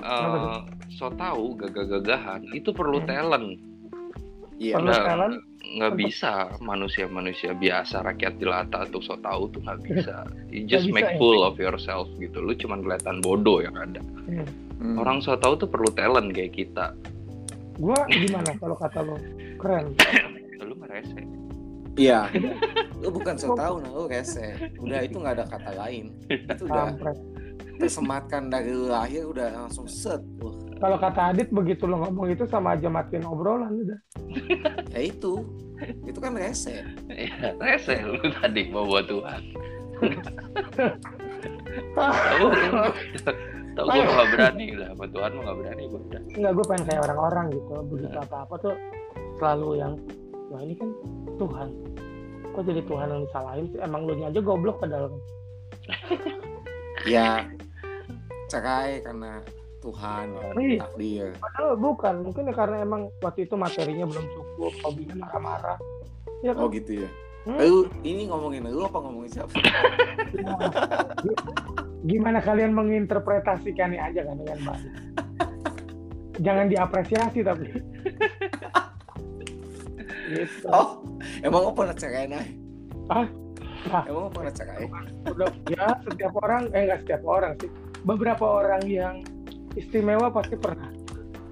[0.00, 3.06] uh, so tahu gagah-gagahan itu perlu Hmm.
[3.06, 3.46] talent
[4.56, 9.80] iya Perlu Nah, talent, nggak bisa manusia-manusia biasa rakyat jelata untuk so tahu tuh nggak
[9.84, 11.16] bisa you just bisa make ya?
[11.16, 14.00] fool of yourself gitu lu cuman kelihatan bodoh yang ada
[14.80, 14.96] Hmm.
[14.96, 16.96] orang so tahu tuh perlu talent kayak kita
[17.74, 19.16] Gua gimana kalau kata lo?
[19.62, 19.84] Keren.
[20.68, 21.22] lu merese
[21.94, 22.26] iya.
[23.02, 24.54] Lu bukan so tahu nah lu rese.
[24.78, 26.14] Udah itu nggak ada kata lain.
[26.30, 27.18] Itu udah Kampret.
[27.76, 30.22] tersematkan dari lahir udah langsung set.
[30.38, 33.98] Wah, Kalau kata Adit begitu lo ngomong itu sama aja matiin obrolan udah.
[34.94, 35.42] ya itu.
[36.06, 36.86] Itu kan rese.
[37.10, 39.42] Ya rese lu tadi bawa Tuhan.
[41.92, 42.46] Tahu.
[43.72, 46.20] Tahu gue nggak berani udah sama Tuhan mah nggak berani gue udah.
[46.38, 47.72] Enggak gue pengen kayak orang-orang gitu.
[47.90, 48.74] Begitu apa-apa tuh
[49.42, 49.98] selalu yang
[50.54, 50.86] wah ini kan
[51.42, 51.68] Tuhan.
[52.54, 53.78] Kok jadi Tuhan yang disalahin sih?
[53.82, 55.10] Emang lu aja goblok padahal.
[55.10, 55.20] kan.
[57.02, 57.42] ya
[58.46, 59.42] cerai karena
[59.82, 60.78] Tuhan ya, Iya.
[60.86, 62.14] takdir Padahal bukan.
[62.22, 64.72] Mungkin ya karena emang waktu itu materinya belum cukup.
[64.86, 65.78] Hobinya marah-marah.
[66.46, 66.78] Ya oh kan?
[66.78, 67.10] gitu ya
[67.42, 67.58] Hmm.
[67.58, 69.50] lu ini ngomongin lu apa ngomongin siapa
[72.06, 74.90] Gimana kalian menginterpretasikannya aja kan dengan baik.
[76.38, 77.66] Jangan diapresiasi tapi.
[80.34, 80.66] Gitu.
[80.66, 81.04] oh
[81.40, 82.44] emang lu pernah cerai nah
[83.90, 84.86] Ah, emang lu pernah cerai
[85.26, 87.66] Udah, ya setiap orang, eh nggak setiap orang sih.
[88.02, 89.26] Beberapa orang yang
[89.74, 90.86] istimewa pasti pernah.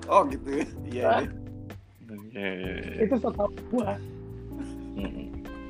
[0.07, 1.23] oh gitu ya iya Ah.
[2.31, 3.03] iya.
[3.03, 3.99] Itu setahu gua.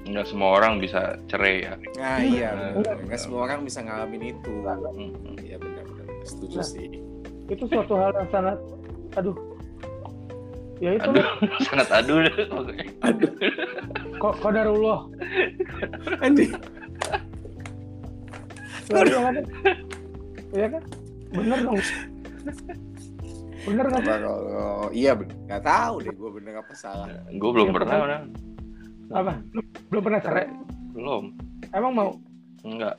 [0.04, 2.50] Nggak semua orang bisa cerai ya nah Iya.
[2.74, 4.52] iya nggak semua orang bisa ngalamin itu
[5.38, 6.66] iya benar-benar setuju Nah.
[6.66, 6.88] sih
[7.46, 8.58] Itu suatu hal yang sangat,
[9.16, 9.34] aduh.
[10.80, 11.28] Ya itu aduh
[11.68, 12.84] sangat aduh deh pokoknya.
[13.02, 13.30] aduh
[14.16, 15.00] kok kodarullah.
[16.24, 16.52] anjing
[18.90, 19.34] Ya, iya kan?
[20.50, 20.82] Iya kan?
[21.30, 21.78] Bener dong.
[23.60, 24.00] Bener kan?
[24.00, 24.38] apa kalau
[24.90, 28.22] iya bener nggak tahu deh gue bener apa salah gue belum Ya, pernah orang
[29.10, 29.32] Apa?
[29.46, 30.46] Belum, belum pernah cerai?
[30.90, 31.24] belum
[31.70, 32.10] Emang mau?
[32.62, 32.96] enggak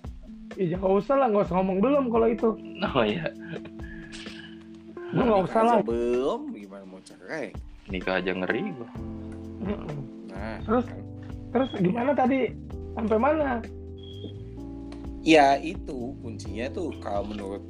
[0.53, 2.49] Ya jangan usah lah, nggak usah ngomong belum kalau itu.
[2.85, 3.27] oh iya
[5.11, 5.75] Gue nggak usah lah.
[5.81, 7.51] Belum gimana mau cerai
[7.91, 8.89] nikah aja ngeri gue
[10.31, 10.85] nah Terus?
[10.89, 10.99] kan.
[11.51, 12.47] Terus gimana tadi?
[12.95, 13.59] Sampai mana?
[15.21, 17.61] ya itu kuncinya tuh kalau menurut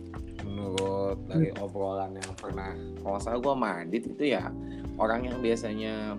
[0.48, 2.72] menurut dari obrolan yang pernah
[3.04, 4.48] kalau salah gue mandit itu ya
[4.96, 6.16] orang yang biasanya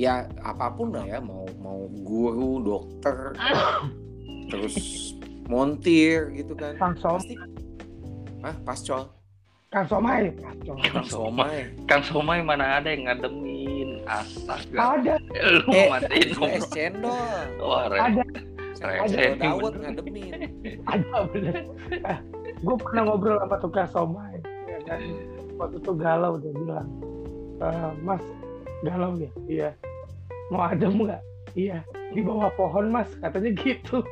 [0.00, 3.36] ya apa pun lah ya mau mau guru dokter
[4.50, 4.76] terus
[5.46, 7.36] montir gitu kan Kang Som, pasti
[8.42, 9.12] ah pascol
[9.72, 10.28] Kang Somai.
[10.84, 11.64] Kang somai.
[11.88, 14.04] Kang Somai mana ada yang ngademin?
[14.04, 15.00] Astaga.
[15.00, 15.14] Ada,
[15.48, 16.68] lu Eh, matiin es ngobrol.
[16.68, 18.22] Cendol wah re- ada,
[18.76, 20.32] cendol dawet ngademin.
[20.84, 21.54] Ada bener.
[21.88, 22.18] Eh,
[22.60, 24.36] gue pernah ngobrol sama tukang somai.
[24.68, 25.00] Ya kan?
[25.56, 26.88] Waktu itu galau dia bilang,
[27.56, 28.22] "Eh, Mas
[28.82, 29.30] galau ya?
[29.46, 29.70] Iya.
[30.50, 31.22] mau adem nggak?
[31.56, 31.80] Iya.
[32.12, 34.04] Di bawah pohon mas katanya gitu.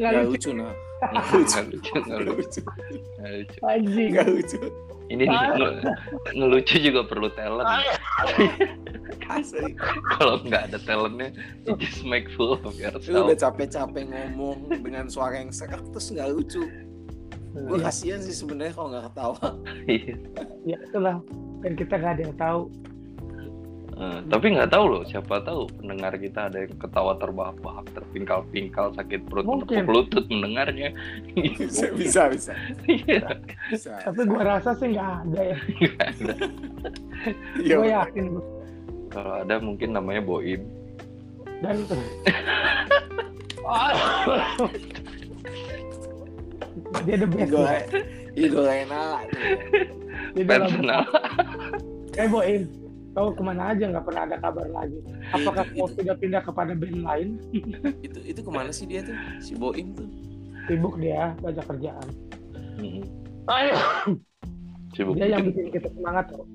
[0.00, 0.32] Nggak Gak lucu.
[0.32, 0.72] lucu nah.
[1.06, 2.60] Nggak lucu nggak Gak lucu
[3.14, 4.58] nggak lucu anjing Gak lucu.
[5.06, 5.84] ini nge-
[6.32, 7.68] ngelucu juga perlu talent
[9.24, 9.72] Asli.
[10.12, 11.28] kalau nggak ada talentnya
[11.64, 16.08] you just make fool of Lu yourself udah capek-capek ngomong dengan suara yang serak terus
[16.08, 16.62] nggak lucu.
[17.54, 19.38] Gue Iya, kasihan sih sebenarnya kalau nggak ketawa.
[19.86, 20.14] Iya.
[20.66, 21.16] ya itulah
[21.60, 22.60] dan kita nggak ada yang tahu
[23.94, 29.22] Eh, tapi nggak tahu loh siapa tahu pendengar kita ada yang ketawa terbahak-bahak terpingkal-pingkal sakit
[29.30, 29.86] perut Mungkin.
[29.86, 30.90] lutut mendengarnya
[31.38, 32.52] bisa, bisa, bisa.
[32.90, 33.38] Iya.
[33.70, 34.02] bisa.
[34.02, 35.58] tapi gua rasa sih nggak ada ya
[36.10, 36.34] ada.
[37.62, 38.24] Iya, gue yakin
[39.14, 40.66] kalau ada mungkin namanya Boim
[41.62, 41.78] dan
[47.06, 47.78] dia the best ya.
[48.34, 49.22] idola yang nala.
[50.34, 51.06] Dia personal
[52.18, 52.83] eh Boim
[53.14, 54.98] kau ke mana aja nggak pernah ada kabar lagi.
[55.30, 57.28] Apakah kau sudah pindah kepada band lain?
[58.06, 59.14] Itu itu ke mana sih dia tuh?
[59.38, 60.10] Si Boim tuh.
[60.64, 62.08] sibuk dia banyak kerjaan.
[62.80, 63.04] Mm-mm.
[63.52, 63.76] Ayo.
[64.96, 65.14] sibuk.
[65.20, 66.48] Dia yang bikin, kita semangat kok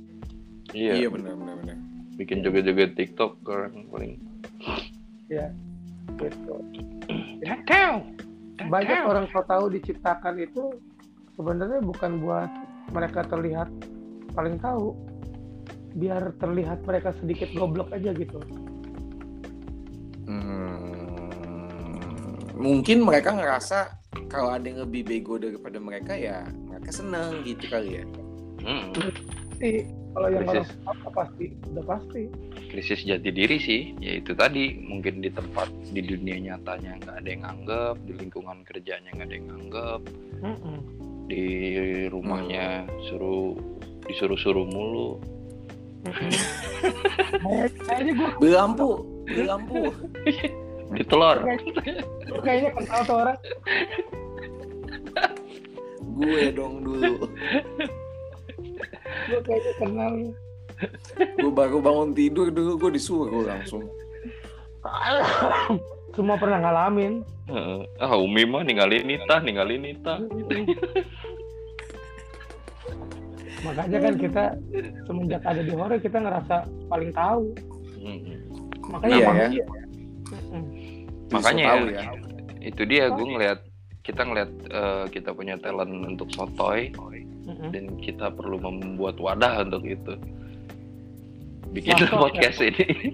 [0.73, 1.77] iya, Iya benar benar benar.
[2.17, 4.17] bikin joget-joget TikTok orang paling.
[5.29, 6.53] Gitu.
[8.67, 10.73] Banyak orang kau tahu diciptakan itu
[11.39, 12.49] sebenarnya bukan buat
[12.91, 13.69] mereka terlihat
[14.33, 14.97] paling tahu
[15.97, 18.41] biar terlihat mereka sedikit goblok aja gitu
[20.29, 21.17] Hmm,
[22.53, 23.97] mungkin mereka ngerasa
[24.29, 28.05] kalau ada yang lebih bego daripada mereka ya mereka seneng gitu kali ya.
[28.61, 28.93] Mm.
[29.57, 30.77] sih kalau yang orang Krisis.
[30.85, 32.21] apa pasti udah pasti
[32.69, 37.29] krisis jati diri sih ya itu tadi mungkin di tempat di dunia nyatanya nggak ada
[37.29, 40.01] yang anggap di lingkungan kerjanya nggak ada yang anggap
[40.45, 40.77] Mm-mm.
[41.25, 41.45] di
[42.11, 43.57] rumahnya suruh
[44.05, 45.17] disuruh-suruh mulu
[47.81, 48.89] kayaknya gue Beli lampu,
[49.25, 49.79] beli lampu.
[50.95, 51.37] ditelor
[52.41, 53.37] kayaknya kenal tuh orang
[56.17, 57.13] Gue dong dulu.
[59.29, 60.11] gue kayaknya kenal
[61.35, 63.85] Gue baru bangun tidur dulu gue disuruh langsung.
[66.09, 67.81] semua pernah ngalamin Heeh.
[67.99, 70.17] ah Umi mah ninggalin Nita ninggalin Nita
[73.61, 74.43] makanya kan kita
[75.03, 77.51] semenjak ada di horor kita ngerasa paling tahu
[78.89, 79.65] makanya Iya, ya.
[80.29, 80.63] Mm-mm.
[81.29, 82.01] Makanya tahu ya.
[82.01, 82.11] ya.
[82.59, 83.59] itu dia gue ngeliat
[84.01, 86.89] kita ngeliat eh, kita punya talent untuk sotoy
[87.45, 87.69] Mm-mm.
[87.69, 90.13] dan kita perlu membuat wadah untuk itu
[91.69, 93.13] bikin Mantap, podcast ini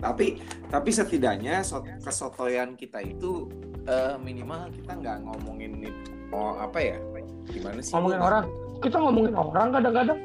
[0.00, 0.40] Tapi
[0.72, 3.52] tapi setidaknya so- kesotoyan kita itu
[3.84, 5.92] eh, minimal kita nggak ngomongin nih
[6.32, 6.96] oh apa ya?
[7.50, 7.90] Gimana sih?
[7.90, 8.44] ngomongin orang
[8.78, 10.18] kita ngomongin orang kadang-kadang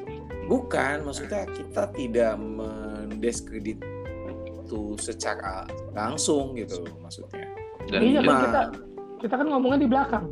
[0.46, 3.82] Bukan, maksudnya kita tidak mendiskredit
[4.56, 7.50] itu secara langsung gitu maksudnya.
[7.86, 8.40] dan iya kan Nah.
[8.40, 8.60] kita
[9.18, 10.24] kita kan ngomongnya di belakang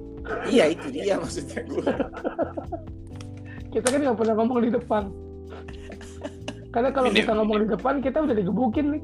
[0.47, 1.85] Iya itu dia maksudnya gue.
[3.75, 5.05] kita kan nggak pernah ngomong di depan
[6.71, 9.03] karena kalau Ini- kita ngomong di depan kita udah digebukin nih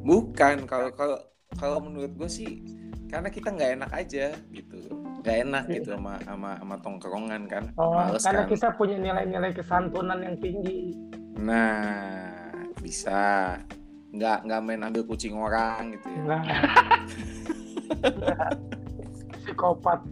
[0.00, 1.18] Bukan kalau kalau
[1.54, 2.62] kalau menurut gue sih
[3.08, 4.76] karena kita nggak enak aja gitu,
[5.24, 8.52] nggak enak gitu sama sama sama tongkrongan kan, oh, males karena kan.
[8.52, 10.92] kita punya nilai-nilai kesantunan yang tinggi.
[11.40, 12.52] Nah
[12.84, 13.56] bisa.
[14.12, 16.22] Nggak nggak main ambil kucing orang gitu ya.
[16.24, 16.42] nah.
[19.44, 20.00] Psikopat.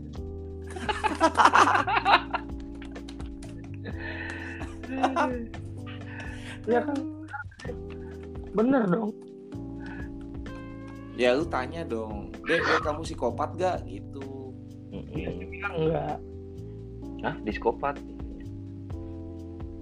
[6.67, 6.99] Ya kan?
[8.59, 9.15] Bener dong
[11.17, 14.53] Ya lu tanya dong, deh deh, kamu psikopat gak gitu?
[14.93, 16.21] Bilang enggak
[17.25, 17.97] ah diskopat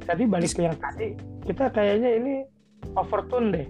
[0.04, 2.34] tadi balik ke yang tadi kita kayaknya ini
[2.94, 3.68] overtune deh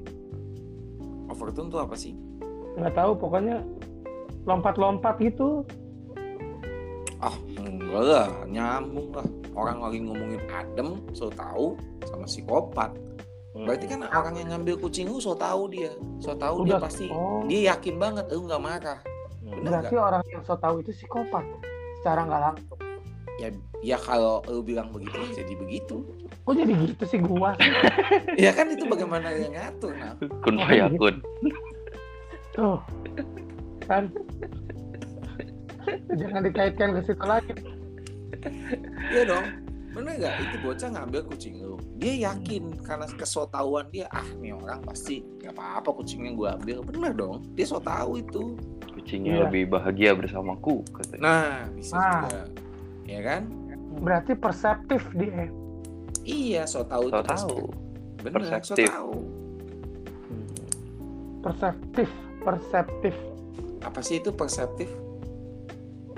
[1.30, 2.14] Overtone tuh apa sih?
[2.74, 3.62] nggak tahu pokoknya
[4.44, 5.64] lompat-lompat gitu
[7.22, 9.24] Ah enggak lah, nyambung lah.
[9.56, 11.72] Orang lagi ngomongin adem, so tahu
[12.04, 12.92] sama psikopat.
[13.54, 17.46] Berarti kan orang yang ngambil kucing lu so tahu dia, so tahu dia pasti oh.
[17.46, 18.98] dia yakin banget lu nggak marah.
[19.46, 21.46] Bener berarti orang yang so tahu itu psikopat
[22.02, 22.78] secara nggak langsung.
[23.38, 23.48] Ya
[23.86, 26.02] ya kalau lu bilang begitu jadi begitu.
[26.44, 27.54] kok jadi gitu sih gua?
[28.42, 30.18] Ya kan itu bagaimana yang ngatur nah.
[30.42, 31.22] kun fayakun
[32.54, 32.78] tuh.
[33.86, 34.10] Kan.
[36.14, 37.54] Jangan dikaitkan ke situ lagi.
[39.14, 39.46] Iya dong.
[39.94, 40.34] Bener gak?
[40.42, 41.78] Itu bocah ngambil kucing lu.
[41.96, 46.76] Dia yakin karena kesotauan dia, ah nih orang pasti nggak apa-apa kucingnya gue ambil.
[46.82, 47.46] Bener dong.
[47.54, 48.58] Dia so tahu itu.
[48.94, 49.42] kucingnya Iya.
[49.44, 52.22] lebih bahagia bersamaku katanya Nah, bisa Ah.
[52.22, 52.42] juga.
[53.04, 53.42] Ya kan?
[53.94, 55.50] berarti perseptif dia
[56.22, 57.58] Iya, so tahu so itu tahu
[58.22, 59.14] Bener, so tahu.
[61.40, 62.08] perseptif
[62.40, 63.14] perseptif
[63.82, 64.88] Apa sih itu perseptif?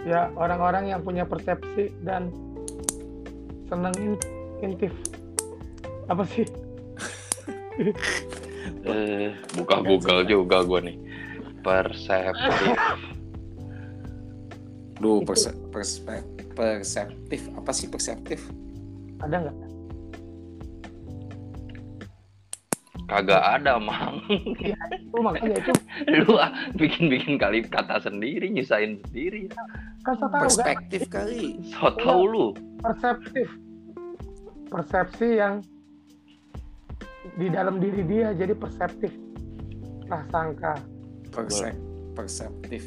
[0.04, 2.30] ya orang-orang yang punya persepsi dan
[3.66, 4.26] senang in-
[4.62, 4.94] intif
[6.06, 6.46] apa sih?
[8.86, 10.96] Eh buka Google juga gue nih.
[11.62, 12.78] Perseptif.
[14.98, 17.40] Duh, perse- perseptif.
[17.54, 18.42] Apa sih perseptif?
[19.22, 19.56] ada nggak?
[23.06, 24.18] Kagak ada mang.
[24.26, 25.72] Itu makanya itu.
[26.26, 29.46] Lu ah, bikin-bikin kali kata sendiri nyusahin sendiri.
[30.02, 30.42] Kan kan?
[30.42, 31.62] Perspektif kali.
[31.70, 32.46] so tau lu
[32.86, 33.48] perseptif
[34.66, 35.54] persepsi yang
[37.34, 39.12] di dalam diri dia jadi perseptif.
[40.06, 40.78] Prasangka
[41.34, 41.74] Perse-
[42.14, 42.84] perseptif.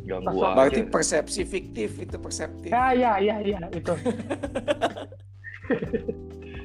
[0.00, 2.70] ganggu Masuk- Berarti aja persepsi fiktif itu perseptif.
[2.70, 3.90] ya ya ya ya itu.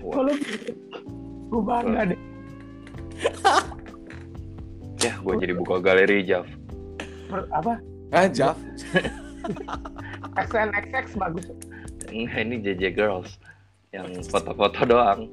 [0.06, 0.34] Kalau
[1.45, 2.19] gue bangga deh.
[5.00, 6.45] Ya gue jadi buka galeri Jav.
[7.28, 7.82] Per- apa?
[8.13, 8.58] Ah, Jaf.
[10.38, 11.45] XNXX bagus
[12.07, 13.31] Enggak, ini JJ Girls
[13.89, 15.31] yang foto-foto doang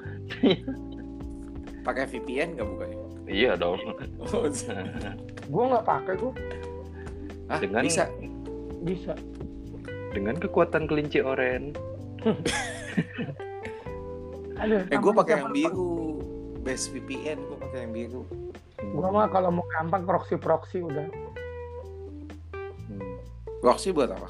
[1.82, 2.96] Pakai VPN nggak bukanya?
[3.24, 3.78] iya dong
[4.20, 4.46] Oh,
[5.44, 6.32] gue nggak pakai gue
[7.48, 8.04] ah, Dengan- bisa.
[8.82, 9.14] bisa
[10.10, 11.72] dengan kekuatan kelinci oren
[14.54, 16.22] ada Eh, gue pakai yang biru.
[16.60, 18.22] Best VPN gue pakai yang biru.
[18.78, 21.06] gue mah kalau mau gampang proxy proxy udah
[22.84, 23.16] Hmm.
[23.58, 24.28] Proxy buat apa?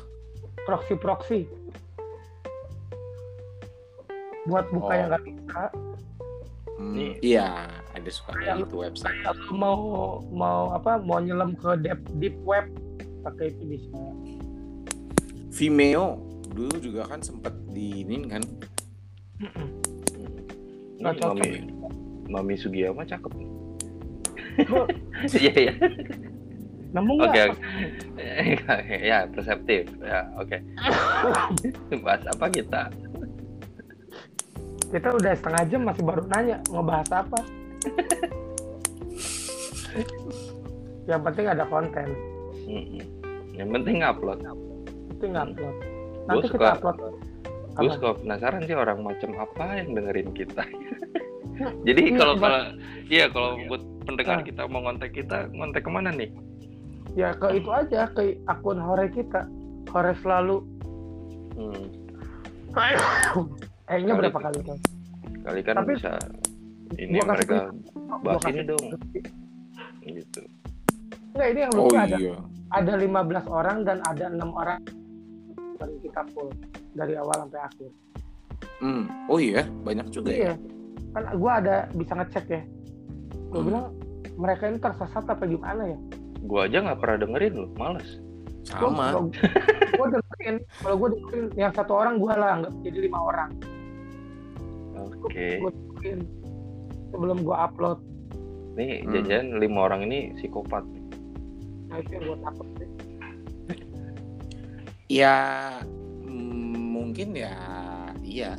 [0.62, 1.40] proxy proxy
[4.44, 4.94] buat buka Oh.
[4.94, 5.62] yang nggak bisa
[6.72, 7.14] Hmm, Nih.
[7.22, 7.46] Iya,
[7.92, 9.14] ada suka Kayak- gitu website.
[9.22, 9.78] kalau mau
[10.26, 12.66] mau apa mau nyelam ke deep deep web
[13.22, 13.92] pakai itu bisa
[15.52, 18.42] Vimeo dulu juga kan sempet diinin kan.
[19.38, 20.42] ini
[20.98, 21.34] Nggak cocok.
[21.34, 21.50] mami
[22.26, 23.30] mami Sugiyama cakep
[25.38, 25.72] iya iya
[26.90, 27.58] nemu oke oke.
[29.10, 30.56] ya perseptif ya oke
[32.04, 32.82] bahas apa kita
[34.92, 37.40] kita udah setengah jam masih baru nanya ngebahas apa?
[41.04, 42.08] Yang penting ada konten.
[42.62, 43.02] Mm-mm.
[43.52, 44.80] yang penting upload nggak upload
[45.20, 45.72] Gua
[46.30, 47.14] nanti kita suka- upload.
[47.72, 50.62] gue suka penasaran sih orang macam apa yang dengerin kita.
[51.86, 52.60] Jadi Iya, kalau kalau
[53.08, 54.44] iya kalau buat pendengar Ah.
[54.44, 56.30] kita mau ngontek kita ngontek ke mana nih?
[57.12, 59.44] Ya ke itu aja ke akun hore kita.
[59.88, 60.64] Hore selalu.
[61.54, 61.84] Hmm.
[63.92, 64.78] kayaknya Kali berapa kali kan
[65.42, 66.12] kali kan Tapi- bisa
[66.94, 67.56] ini Gua kasih mereka
[68.02, 68.86] Gua bahas kasih ini dong.
[70.04, 70.40] gitu.
[71.32, 72.36] Nggak, ini yang Oh lucu ada iya.
[72.70, 73.08] ada 15
[73.48, 74.80] orang dan ada enam orang
[75.74, 76.48] dari kita full
[76.92, 77.90] dari awal sampai akhir.
[78.78, 79.04] Hmm.
[79.26, 80.36] Oh iya, banyak juga ya.
[80.36, 80.54] iya.
[81.10, 82.62] Kan gua ada bisa ngecek ya.
[83.48, 83.66] Gue Hmm.
[83.68, 83.86] bilang
[84.34, 85.98] mereka ini tersesat apa gimana ya?
[86.42, 88.08] Gua aja nggak pernah dengerin loh males.
[88.62, 89.16] Sama.
[89.92, 90.56] gue dengerin.
[90.76, 93.50] Kalau gue dengerin yang satu orang gue lah nggak jadi lima orang
[95.04, 96.20] oke gue dengerin
[97.08, 97.98] sebelum gue upload
[98.72, 99.12] nih Hmm.
[99.12, 100.84] jajan lima orang ini psikopat
[101.86, 102.88] nah itu yang gue takut sih.
[105.12, 105.36] Ya
[106.22, 107.52] mm, mungkin ya
[108.22, 108.56] iya.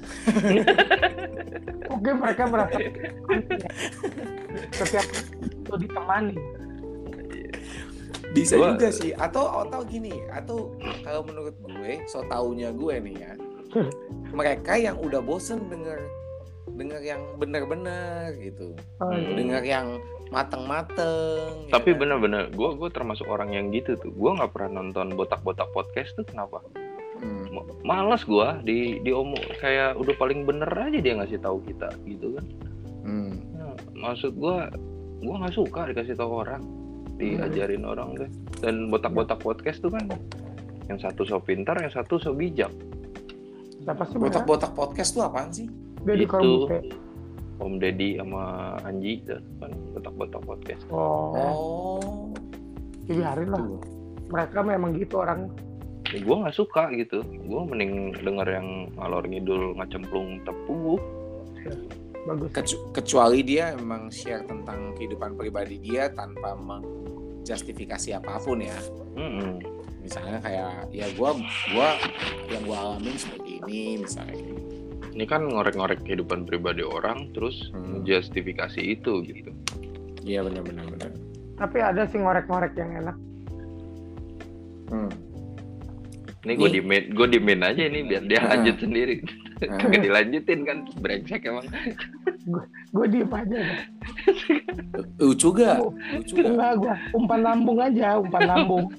[1.90, 2.78] mungkin mereka merasa
[4.72, 5.06] setiap
[5.42, 6.38] itu ditemani
[8.34, 9.14] Bisa Gua- juga sih.
[9.14, 13.34] Atau atau gini, atau kalau menurut gue, so taunya gue nih ya.
[14.34, 16.02] mereka yang udah bosen denger
[16.74, 18.74] denger yang bener-bener gitu.
[18.98, 19.16] Oh, Hmm.
[19.16, 19.32] iya.
[19.36, 19.88] Denger yang
[20.30, 21.70] mateng-mateng.
[21.70, 22.00] ya tapi kan?
[22.00, 26.26] bener-bener gua gua termasuk orang yang gitu tuh gua nggak pernah nonton botak-botak podcast tuh
[26.26, 26.58] kenapa
[27.16, 27.48] Hmm.
[27.54, 32.34] Ma- malas gua di diomong kayak udah paling bener aja dia ngasih tahu kita gitu
[32.34, 32.46] kan
[33.04, 33.32] Hmm.
[33.54, 34.74] Nah, maksud gua
[35.20, 36.66] gua nggak suka dikasih tahu orang
[37.14, 40.10] diajarin orang deh dan botak-botak podcast tuh kan
[40.84, 42.74] yang satu so pintar yang satu so bijak
[43.80, 45.68] siapa sih mereka Botak-botak podcast tuh apaan sih?
[46.04, 46.32] Deddy Itu.
[46.32, 46.84] Corbuzier
[47.62, 48.44] Om Deddy sama
[48.84, 52.34] Anji kan botak-botak podcast oh, Oh.
[53.06, 53.80] dibiarin lah Tuh.
[54.28, 55.48] mereka memang gitu orang
[56.10, 61.00] ya, gue nggak suka gitu gue mending denger yang ngalor ngidul ngacemplung tepuh
[62.24, 68.80] bagus Kecu- kecuali dia emang share tentang kehidupan pribadi dia tanpa menjustifikasi apa pun ya.
[69.20, 69.60] Mm-mm.
[70.00, 71.36] Misalnya kayak ya gua
[71.76, 72.00] gua
[72.48, 74.53] yang gua alamin seperti ini misalnya.
[75.14, 78.02] Ini kan ngorek-ngorek kehidupan pribadi orang terus Hmm.
[78.02, 79.52] justifikasi itu gitu
[80.22, 81.12] Iya benar benar benar.
[81.56, 83.18] tapi ada sih ngorek-ngorek yang enak
[84.86, 85.10] Hmm.
[86.44, 88.50] ini gue dimin gue dimin aja ini biar dia Nah.
[88.52, 89.18] lanjut sendiri
[89.64, 91.64] Gak dilanjutin kan brengsek emang.
[92.92, 93.80] gue diem aja dah.
[95.18, 98.92] lucu gak Oh, lucu gak gue umpan lambung aja umpan lambung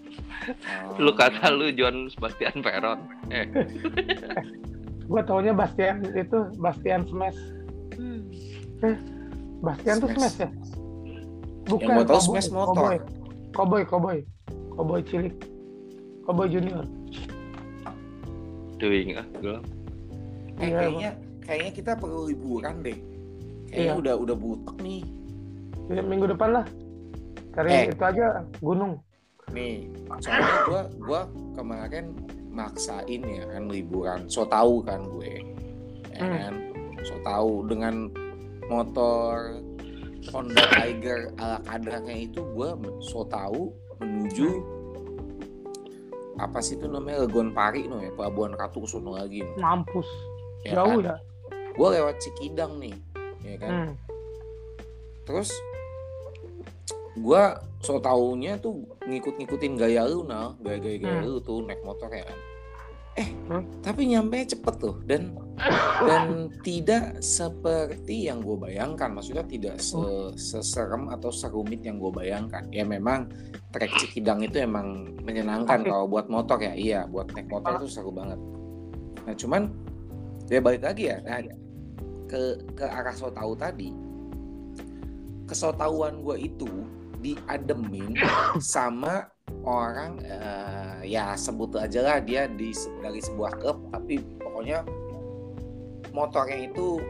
[0.44, 1.00] Oh.
[1.00, 3.00] Lu kata lu John Sebastian Veron.
[3.30, 3.48] Eh,
[5.04, 7.38] gue taunya Bastian itu Bastian Smash.
[8.84, 8.96] Eh
[9.60, 10.36] Bastian tuh Smash.
[10.36, 10.48] Smash.
[10.48, 10.48] Ya
[11.64, 12.74] bukan Yang tahu Cowboy, Smash motor.
[12.74, 12.96] Cowboy
[13.54, 14.18] Cowboy Cowboy
[14.74, 15.34] Cowboy cilik.
[16.24, 16.84] Cowboy Junior.
[18.80, 19.64] Doing ah, gelap.
[20.60, 21.10] Eh, kayaknya
[21.44, 22.98] kayaknya kita perlu liburan deh.
[23.70, 24.00] Kayaknya Iya.
[24.00, 25.02] udah udah butek nih.
[25.90, 26.66] Ya, minggu depan lah.
[27.54, 27.82] Cari Eh.
[27.92, 28.98] itu aja gunung.
[29.52, 29.88] Nih
[30.20, 31.20] soalnya gua gua
[31.54, 32.04] kemarin
[32.54, 35.42] maksain ya kan liburan so tahu kan gue ya
[36.14, 36.30] Hmm.
[36.30, 36.54] kan
[37.02, 38.06] so tahu dengan
[38.70, 39.58] motor
[40.30, 44.62] Honda Tiger ala kadarnya itu gua so tahu menuju
[46.34, 49.58] apa sih itu namanya Legon Pari no ya Pelabuhan Ratu sono lagi no.
[49.58, 50.06] mampus
[50.62, 51.12] Ya jauh kan?
[51.12, 51.16] ya
[51.74, 52.94] Gua lewat Cikidang nih
[53.42, 53.92] ya kan hmm.
[55.26, 55.50] terus
[57.14, 61.26] gua so taunya tuh ngikut-ngikutin gaya lu nah gaya-gaya gaya Hmm.
[61.28, 62.38] lu tuh naik motor ya kan?
[63.14, 63.62] Eh Hmm.
[63.78, 64.98] tapi nyampe cepet tuh.
[65.06, 65.38] Dan
[66.08, 69.14] dan tidak seperti yang gue bayangkan.
[69.14, 70.00] Maksudnya tidak se
[70.34, 72.66] seserem atau serumit yang gue bayangkan.
[72.74, 73.30] Ya memang
[73.70, 76.74] trek Cikidang itu emang menyenangkan kalau buat motor ya.
[76.74, 78.40] Iya buat naik motor itu seru banget.
[79.22, 79.62] Nah cuman
[80.50, 81.22] ya balik lagi ya.
[81.22, 81.38] Nah,
[82.26, 82.40] ke
[82.74, 83.94] ke arah so tahu tadi.
[85.44, 86.66] Kesotauan gue itu
[87.24, 88.12] diademin
[88.60, 89.32] sama
[89.64, 92.70] orang eh, ya sebut aja lah dia di
[93.00, 94.84] dari sebuah klub tapi pokoknya
[96.12, 97.00] motornya itu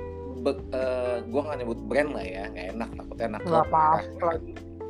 [0.41, 3.71] be, eh, gue nggak nyebut brand lah ya nggak enak takutnya anak Nggak klub
[4.23, 4.41] kan.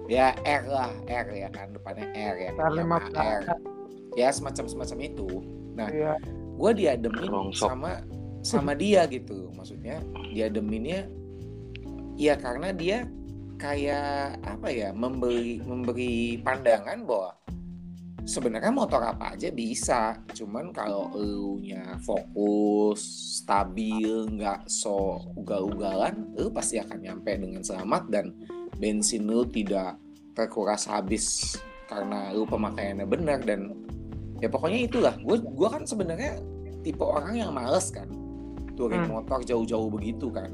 [0.04, 3.42] ya R lah R ya kan depannya R ya kan R15 Yamaha R
[4.14, 5.28] ya semacam semacam itu
[5.74, 6.14] Iya.
[6.54, 7.66] gue diademin Rongsok.
[7.66, 7.92] sama
[8.46, 9.98] sama dia gitu maksudnya
[10.30, 11.10] diademinnya
[12.14, 13.10] ya karena dia
[13.64, 17.32] kayak apa ya memberi memberi pandangan bahwa
[18.28, 23.00] sebenarnya motor apa aja bisa cuman kalau elunya fokus
[23.40, 28.36] stabil nggak so ugal-ugalan lu pasti akan nyampe dengan selamat dan
[28.76, 29.96] bensin lu tidak
[30.36, 31.56] terkuras habis
[31.88, 33.72] karena lu pemakaiannya benar dan
[34.44, 36.36] ya pokoknya itulah gue gua kan sebenarnya
[36.84, 38.08] tipe orang yang males kan
[38.76, 39.22] touring Hmm.
[39.22, 40.50] motor jauh-jauh begitu kan?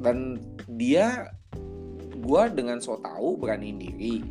[0.00, 0.40] Dan
[0.76, 1.28] dia
[2.24, 4.24] gua dengan so tahu berani diri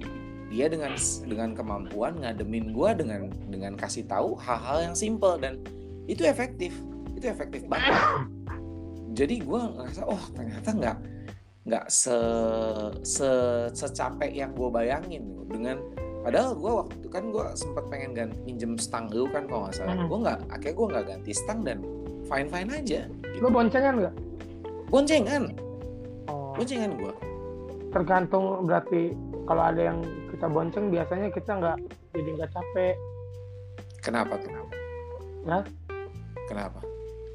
[0.53, 0.93] dia dengan
[1.25, 5.57] dengan kemampuan ngademin gua dengan dengan kasih tahu hal-hal yang simple dan
[6.05, 6.77] itu efektif.
[7.17, 8.27] Itu efektif banget.
[9.17, 10.97] Jadi gua ngerasa oh ternyata nggak
[11.63, 12.17] nggak se,
[13.07, 13.29] se
[13.71, 15.23] secapek yang gue bayangin.
[15.47, 15.79] Dengan
[16.23, 19.75] padahal gue waktu itu kan gue sempat pengen ganti minjem stang lu kan kalau nggak
[19.79, 19.95] salah.
[19.95, 20.07] Hmm.
[20.11, 21.79] gue nggak akhirnya gue nggak ganti stang dan
[22.27, 23.01] fine fine aja.
[23.39, 24.15] Lo boncengan nggak?
[24.93, 25.49] Boncengan
[26.29, 27.13] Oh, boncengan gue
[27.89, 31.77] tergantung berarti kalau ada yang kita bonceng biasanya kita nggak
[32.13, 32.95] jadi nggak capek.
[33.99, 34.71] kenapa kenapa
[35.43, 35.63] Hah?
[36.45, 36.79] kenapa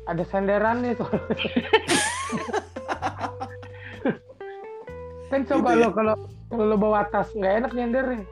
[0.06, 1.04] Ada senderan nih tuh.
[5.28, 5.84] kan coba Gitu ya?
[5.84, 6.14] lo kalau
[6.48, 8.24] kalau lo bawa tas nggak enak nyendernya.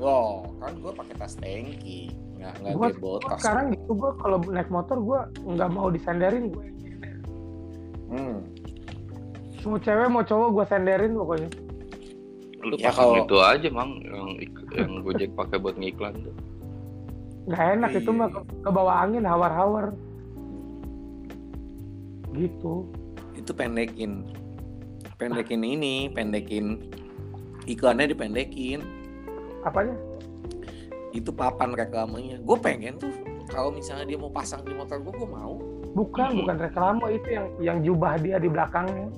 [0.00, 2.88] Wow, kan gue pakai tas tanki, nggak nggak Gua
[3.20, 3.36] tas.
[3.36, 6.66] sekarang gitu gue kalau naik motor gue nggak mau disenderin gue.
[8.08, 8.40] Hmm.
[9.60, 11.50] Mau cewek mau cowok gue senderin pokoknya.
[12.60, 14.28] Lu Ya, pasang kalau- itu aja mang yang
[14.70, 16.36] yang Gojek pakai buat ngiklan tuh.
[17.48, 18.18] Nggak enak itu Iya.
[18.20, 19.86] mah ke, ke bawah angin hawar-hawar.
[22.30, 22.86] Gitu.
[23.34, 24.22] Itu pendekin,
[25.16, 26.78] pendekin ini, pendekin
[27.66, 28.84] iklannya dipendekin.
[29.60, 29.96] Apanya?
[31.10, 32.38] Itu papan reklamenya.
[32.40, 33.10] Gue pengen tuh
[33.48, 35.58] kalau misalnya dia mau pasang di motor gue, gue mau.
[35.90, 36.38] Bukan, Hmm.
[36.44, 39.10] bukan reklame itu yang yang jubah dia di belakangnya.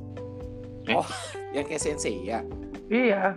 [1.54, 2.40] Yang kayak sensei ya.
[2.86, 3.36] Iya,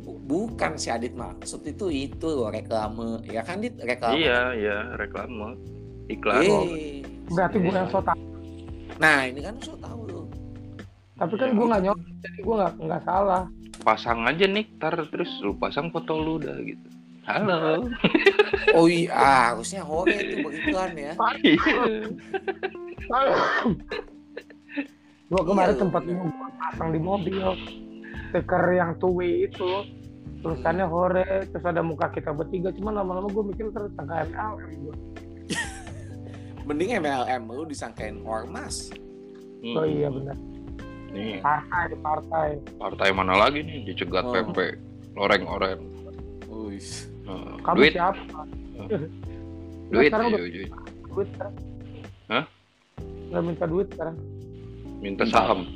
[0.00, 3.20] Bu- Bukan si Adit maksud itu itu loh reklame.
[3.26, 4.20] Ya kan dit reklame.
[4.20, 5.56] Iya, iya, reklame.
[6.06, 6.40] Iklan.
[6.40, 8.16] Eh, berarti gue yang so tau.
[8.96, 10.22] Nah ini kan so tahu lo.
[11.14, 13.42] Tapi kan gue nggak nyolot, jadi gue nggak nggak salah.
[13.80, 16.86] Pasang aja nih, tar terus lu pasang foto lu udah gitu.
[17.24, 17.84] Halo.
[18.74, 21.12] Oh iya, harusnya hore itu beriklan ya.
[25.24, 26.16] Gue kemarin Iya, sempat bener.
[26.16, 27.38] mau gua pasang di mobil
[28.28, 29.70] stiker yang two way itu
[30.38, 34.94] tulisannya hore terus ada muka kita bertiga cuman lama-lama gue mikir terus sangka MLM gue
[36.66, 38.88] Mending MLM lu disangkain ormas.
[39.58, 39.74] Hmm.
[39.74, 40.36] oh iya benar
[41.08, 44.34] Nih, partai partai partai mana lagi nih dicegat Oh.
[44.34, 44.74] PP,
[45.14, 45.78] loreng oren.
[46.44, 46.82] Wih.
[47.22, 48.40] Nah, kamu duit, siapa
[49.88, 50.70] duit, sekarang iya, udah- duit.
[51.06, 51.54] duit sekarang
[52.26, 52.44] Hah?
[53.24, 54.16] nggak minta duit sekarang
[55.04, 55.68] minta saham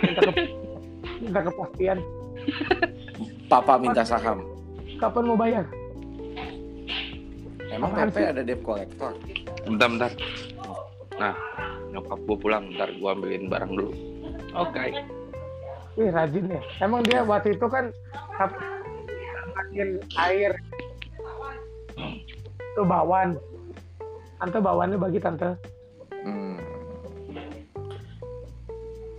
[0.00, 0.42] minta ke
[1.22, 1.98] minta kepastian
[3.44, 4.40] Papa minta saham.
[4.96, 5.64] kapan mau bayar
[7.68, 8.22] Emang Apaan sih?
[8.22, 9.12] ada debt collector?
[9.64, 10.10] bentar bentar
[11.14, 11.34] nah
[11.90, 13.92] nyokap gue pulang ntar gue ambilin barang dulu
[14.56, 14.84] oke
[15.94, 16.58] Wih rajin ya.
[16.82, 17.86] Emang dia waktu itu kan
[19.54, 19.88] makin
[20.18, 20.50] air
[22.74, 23.38] tuh bawan.
[24.42, 25.54] Tante bawannya bagi tante.
[26.26, 26.53] Hmm.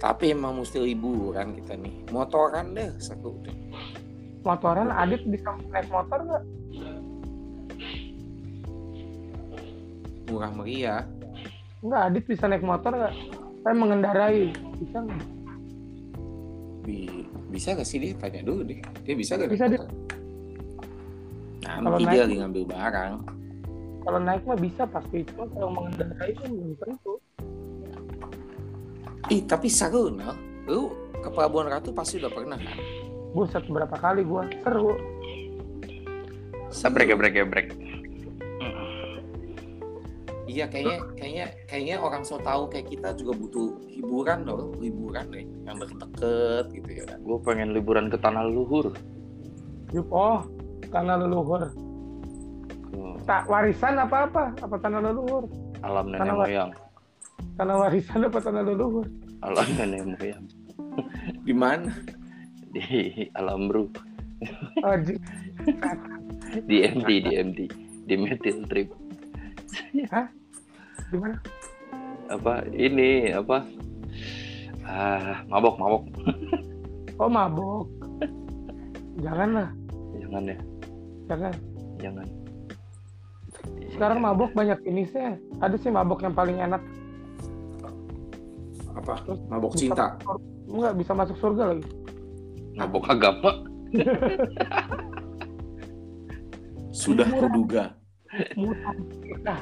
[0.05, 2.05] Tapi emang mesti liburan kita nih.
[2.13, 3.57] Motoran deh satu deh.
[4.45, 6.43] Motoran Adit bisa naik motor nggak?
[10.29, 11.01] Murah meriah.
[11.81, 13.13] Nggak Adit bisa naik motor nggak?
[13.65, 15.25] Saya mengendarai bisa nggak?
[16.85, 18.77] Bi- bisa gak sih dia tanya dulu deh.
[19.01, 19.49] Dia bisa gak?
[19.49, 19.81] Bisa, dia.
[21.65, 23.13] Nah, Kalau naik- dia lagi ngambil barang.
[24.05, 25.25] Kalau naik mah bisa pasti.
[25.33, 27.17] Cuma kalau mengendarai kan belum tentu.
[29.33, 30.37] Ih, tapi seru, Nel.
[30.69, 32.77] Lu ke Pelabuhan Ratu pasti udah pernah kan?
[33.33, 34.93] Buset berapa kali gua seru.
[36.75, 37.67] gebrek gebrek gebrek
[40.45, 45.43] Iya, kayaknya kayaknya kayaknya orang so tahu kayak kita juga butuh hiburan loh, liburan deh,
[45.67, 47.19] yang deket-deket gitu ya kan.
[47.19, 48.93] gue pengen liburan ke tanah leluhur
[49.91, 50.47] Yup, oh
[50.93, 51.75] tanah leluhur.
[53.25, 54.43] Tak warisan apa apa?
[54.63, 55.49] Apa tanah leluhur?
[55.85, 56.71] alam nenek moyang
[57.55, 59.07] Tanah warisan apa tanah leluhur?
[59.39, 60.45] alam nenek moyang
[61.41, 61.91] Di mana?
[62.67, 62.81] di
[63.31, 63.87] alam bro
[64.81, 65.21] Oh, ji-
[66.65, 67.59] di MT di MT
[68.03, 68.89] di metil trip
[71.07, 71.37] gimana?
[72.25, 73.63] apa ini apa
[74.83, 76.03] ah mabok mabok
[77.15, 77.87] Oh mabok.
[79.15, 79.71] Janganlah,
[80.19, 80.57] jangan ya
[81.25, 81.53] jangan.
[81.97, 82.27] jangan
[83.87, 85.39] Sekarang mabok banyak jenisnya.
[85.57, 86.83] Ada sih mabok yang paling enak.
[89.05, 89.21] Apa?
[89.21, 90.17] Terus Mabok bisa cinta.
[90.65, 91.85] Enggak bisa masuk surga lagi.
[92.81, 93.51] mabok agama
[96.95, 97.93] Sudah kuduga.
[98.57, 98.95] Mutan.
[99.45, 99.61] Nah.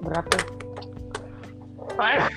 [0.00, 0.40] Berat ya.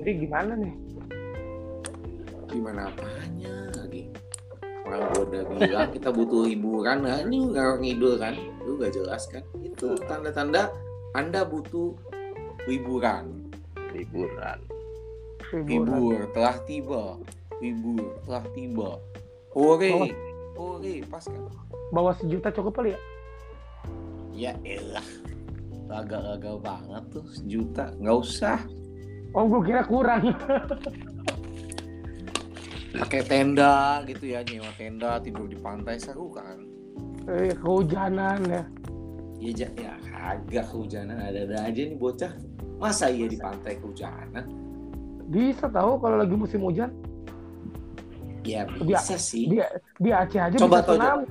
[0.00, 0.72] Jadi gimana nih?
[2.48, 4.08] Gimana apanya lagi?
[4.88, 8.34] Orang gua udah bilang kita butuh hiburan, nah ini nggak ngidul kan?
[8.64, 9.44] Lu gak jelas kan?
[9.80, 10.68] Itu tanda-tanda
[11.16, 11.96] Anda butuh
[12.68, 13.48] liburan.
[13.96, 14.60] liburan
[15.56, 15.96] Hiburan.
[15.96, 17.16] Libur telah tiba.
[17.64, 19.00] Libur telah tiba.
[19.56, 20.12] Hore.
[20.52, 21.48] Hore, pas kan?
[21.96, 23.00] Bawa sejuta cukup kali ya?
[24.36, 25.08] Ya elah.
[25.88, 27.88] Agak-agak banget tuh sejuta.
[27.96, 28.60] Nggak usah.
[29.32, 30.36] Oh, gue kira kurang.
[33.00, 36.68] Pakai tenda gitu ya, nyewa tenda, tidur di pantai seru kan?
[37.32, 38.68] Eh, kehujanan ya.
[39.40, 42.32] Ya, ya kagak kehujanan ada-ada aja nih bocah.
[42.76, 44.44] Masa iya di pantai kehujanan?
[45.32, 46.92] Bisa tahu kalau lagi musim hujan.
[48.44, 49.48] Ya bisa sih.
[49.48, 49.64] Di,
[49.96, 51.24] di Aceh aja Coba bisa.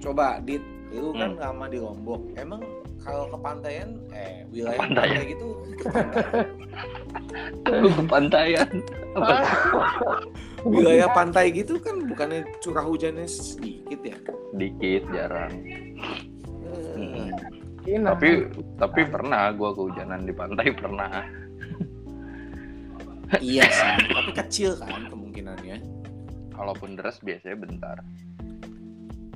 [0.00, 1.40] Coba Dit, lu kan Hmm.
[1.40, 2.20] lama di Lombok.
[2.36, 2.60] Emang
[3.00, 5.48] kalau kepantaian eh wilayah pantai gitu
[7.80, 8.68] lu kepantaian
[9.16, 9.34] apa
[10.68, 14.16] wilayah pantai gitu kan bukannya curah hujannya sedikit ya?
[14.52, 15.52] dikit jarang
[17.90, 18.28] Ini tapi
[18.76, 21.10] tapi pernah gua kehujanan di pantai pernah
[23.38, 25.78] iya sih, tapi kecil kan kemungkinannya.
[26.50, 27.96] kalaupun deras biasanya bentar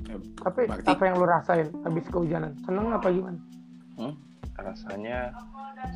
[0.05, 2.53] Eh, tapi berarti- apa yang lu rasain habis kehujanan?
[2.61, 3.39] Seneng apa gimana?
[4.55, 5.35] rasanya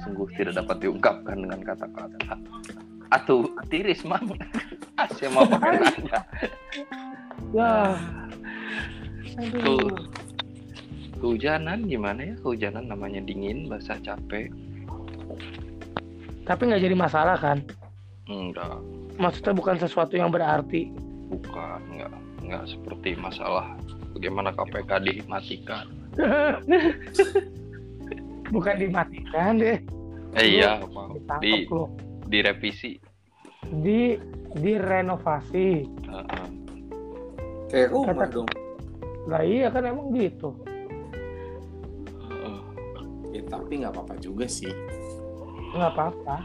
[0.03, 2.36] sungguh tidak dapat diungkapkan dengan kata-kata
[3.10, 4.28] atuh tiris mang
[4.99, 5.80] Asyik mau pakai
[7.49, 7.95] Ya.
[9.64, 9.88] Tuh.
[11.20, 14.48] Kehujanan gimana ya kehujanan namanya dingin basah capek
[16.44, 17.60] Tapi nggak jadi masalah kan?
[18.26, 18.80] enggak
[19.16, 20.88] Maksudnya bukan sesuatu yang berarti.
[21.28, 23.76] bukan enggak enggak seperti masalah
[24.12, 25.86] bagaimana KPK dimatikan
[28.50, 29.78] Bukan dimatikan deh.
[30.34, 30.82] eh iya
[31.38, 31.86] di lo.
[32.26, 32.98] direvisi
[33.62, 34.18] Di
[34.52, 35.86] direnovasi.
[35.86, 36.46] Heeh.
[37.70, 38.50] Kayak rumah Kata- dong.
[39.30, 40.58] Lah iya kan emang gitu.
[43.30, 44.72] Ya, tapi nggak apa-apa juga sih.
[45.76, 46.36] Nggak apa-apa.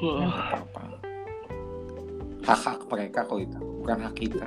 [0.00, 0.82] Nggak apa-apa.
[2.46, 4.46] Hak-hak mereka kok itu, bukan hak kita.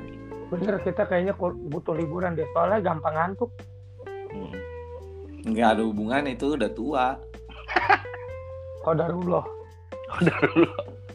[0.50, 2.48] Bener kita kayaknya butuh liburan deh.
[2.56, 3.52] Soalnya gampang ngantuk.
[4.34, 4.56] Hmm.
[5.46, 7.06] Nggak ada hubungan itu udah tua.
[8.84, 9.46] Kodarullah.
[10.20, 10.66] dulu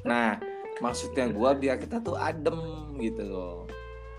[0.04, 0.38] Nah,
[0.78, 2.60] maksudnya gua biar kita tuh adem
[3.00, 3.58] gitu loh.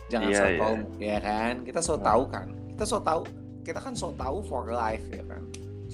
[0.06, 2.06] jangan Iya, so tahu ya kan kita so Hmm.
[2.06, 3.22] tahu kan kita so tahu
[3.66, 5.42] kita kan so tahu for life ya kan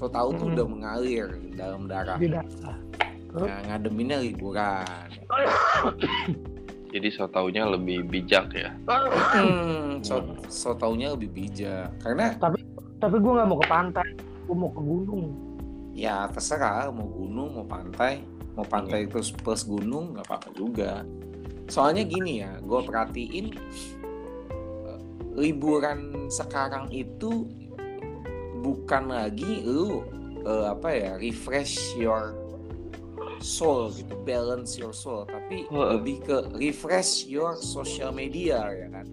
[0.02, 0.54] so tahu tuh Hmm.
[0.58, 2.18] udah mengalir dalam darah.
[2.18, 2.74] Data
[3.38, 5.08] nah, ngademinnya liburan.
[6.92, 8.74] Jadi so taunya lebih bijak ya.
[9.38, 11.94] Hmm, so, so taunya lebih bijak.
[12.02, 12.34] Karena
[13.00, 14.10] tapi gue nggak mau ke pantai.
[14.50, 15.26] Gue mau ke gunung.
[15.96, 16.92] Ya terserah.
[16.92, 18.26] Mau gunung mau pantai.
[18.58, 21.06] Mau pantai terus plus gunung nggak apa-apa juga.
[21.72, 23.56] Soalnya gini ya gue perhatiin
[24.52, 25.00] eh,
[25.40, 27.48] liburan sekarang itu
[28.62, 30.06] bukan lagi lu
[30.40, 32.38] eh, apa ya refresh your
[33.38, 35.88] soul gitu balance your soul tapi Heeh.
[35.92, 39.06] lebih ke refresh your social media ya kan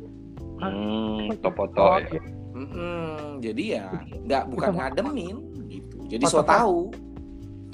[0.59, 2.19] Hmm, foto-foto Oh, ya.
[2.51, 3.87] Mm-mm, jadi ya
[4.27, 5.37] nggak bukan Kita- ngademin
[5.67, 6.51] gitu jadi so Foto-foto.
[6.51, 6.79] tahu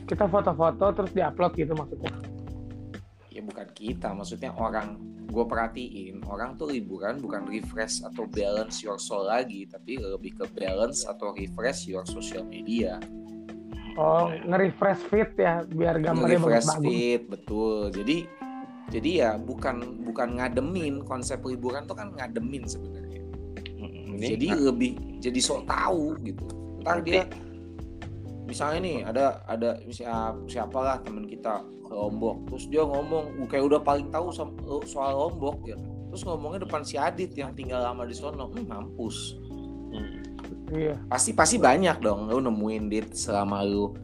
[0.05, 2.12] kita foto-foto terus diupload gitu maksudnya
[3.35, 4.95] ya bukan kita maksudnya orang
[5.26, 10.47] gue perhatiin orang tuh liburan bukan refresh atau balance your soul lagi tapi lebih ke
[10.55, 13.03] balance atau refresh your social media.
[13.99, 17.78] Oh nge-refresh feed ya biar gambarnya refresh bagus-bagus feed betul.
[17.91, 18.16] Jadi
[18.95, 23.22] jadi ya bukan bukan ngademin konsep liburan tuh kan ngademin sebenarnya.
[24.14, 26.47] Ini jadi lebih jadi sok tahu gitu.
[26.87, 27.26] Ntar dia
[28.47, 31.64] misalnya nih ada ada siapa siapalah teman kita
[31.95, 34.35] ke Lombok terus dia ngomong "Uh, kayak udah paling tahu
[34.83, 35.79] soal Lombok ya
[36.11, 39.39] terus ngomongnya depan si Adit yang tinggal lama di sono hmm, mampus
[39.87, 40.11] Hmm.
[40.75, 43.95] iya pasti pasti banyak dong lu nemuin dit selama lu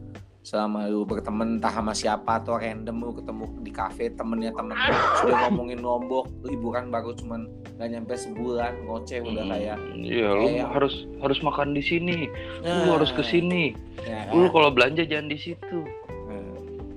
[0.41, 4.86] selama lu berteman entah sama siapa atau random lu ketemu di kafe temennya temen lu,
[4.86, 10.28] terus dia ngomongin Lombok liburan baru cuman gak nyampe sebulan ngoceh udah Hmm, kayak Iya,
[10.30, 12.18] lu kayak- harus harus makan di sini.
[12.61, 13.72] Lu nah, harus ke sini.
[14.01, 14.53] ya Lu kan?
[14.55, 15.78] kalau belanja jangan di situ.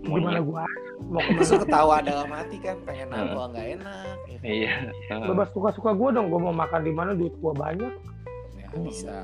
[0.03, 0.19] Nah.
[0.19, 0.63] gimana gua
[1.05, 4.43] mau ke mana ketawa dalam hati kan pengen apa nggak enak kan?
[4.43, 4.73] Iya.
[5.23, 7.93] Bebas suka-suka gue dong gue mau makan di mana duit gue banyak
[8.53, 9.17] ya bisa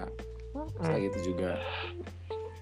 [0.50, 0.98] bisa Hmm.
[1.00, 1.60] gitu juga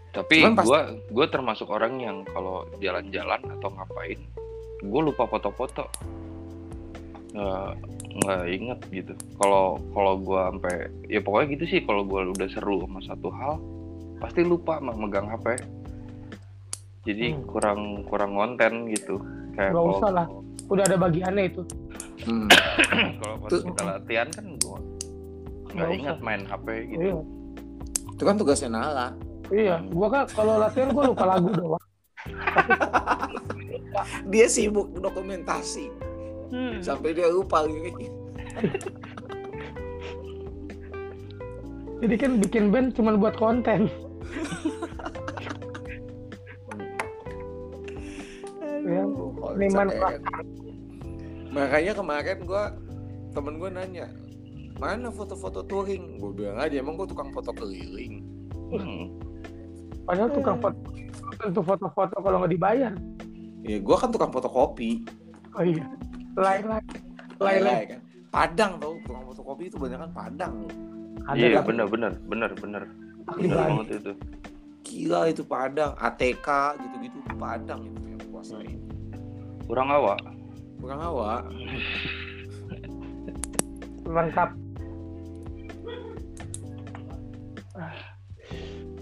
[0.09, 4.17] Tapi Cuman pas- gua gua termasuk orang yang kalau jalan-jalan atau ngapain,
[4.81, 5.85] gua lupa foto-foto.
[7.31, 7.69] Nggak
[8.17, 9.13] nggak inget gitu.
[9.37, 13.61] Kalau kalau gua sampai ya pokoknya gitu sih kalau gua udah seru sama satu hal,
[14.17, 15.61] pasti lupa megang HP.
[17.07, 17.43] Jadi Hmm.
[17.45, 19.15] kurang kurang konten gitu.
[19.55, 20.27] Kayak Nggak kalau- usah lah.
[20.67, 21.63] udah ada bagiannya itu
[22.27, 22.47] hmm.
[23.23, 24.79] kalau pas kita latihan kan gua
[25.71, 26.99] nggak ingat main HP gitu.
[26.99, 27.15] iya
[28.11, 29.07] itu kan tugasnya Nala
[29.47, 31.79] iya gue kan kalau latihan gue lupa lagu doang
[34.27, 35.87] dia sibuk dokumentasi
[36.47, 36.83] Hmm.
[36.83, 38.11] sampai dia lupa liriknya
[41.97, 43.87] jadi kan bikin band cuma buat konten
[49.57, 50.09] Seniman ya.
[51.49, 52.63] makanya kemarin gua
[53.33, 54.07] temen gue nanya
[54.77, 56.21] mana foto-foto touring?
[56.21, 58.21] Gue bilang aja emang gue tukang foto keliling.
[58.67, 59.09] Hmm.
[60.03, 60.75] padahal tukang foto
[61.39, 62.93] tentu foto-foto kalau nggak dibayar.
[63.65, 65.01] Ya gue kan tukang fotokopi
[65.57, 65.85] oh iya.
[66.37, 66.85] Lain lain
[67.41, 67.99] lain lain Lele kan.
[68.29, 70.53] Padang tau tukang fotokopi itu banyak kan Padang.
[71.27, 72.83] Ada Iya tapi bener bener bener bener.
[73.27, 74.11] Bener banget banget itu.
[74.87, 76.47] gila itu Padang ATK
[76.79, 78.86] gitu-gitu Padang itu yang kuasain
[79.67, 80.19] Kurang awak.
[80.79, 81.43] kurang awak.
[84.07, 84.49] Lengkap.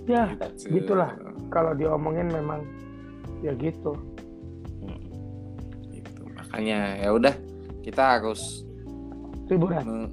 [0.06, 1.14] Ya Gitulah.
[1.54, 2.66] kalau diomongin memang
[3.46, 3.94] ya gitu.
[5.94, 6.22] Gitu.
[6.34, 7.36] makanya ya udah
[7.86, 8.66] kita harus
[9.50, 10.10] liburan.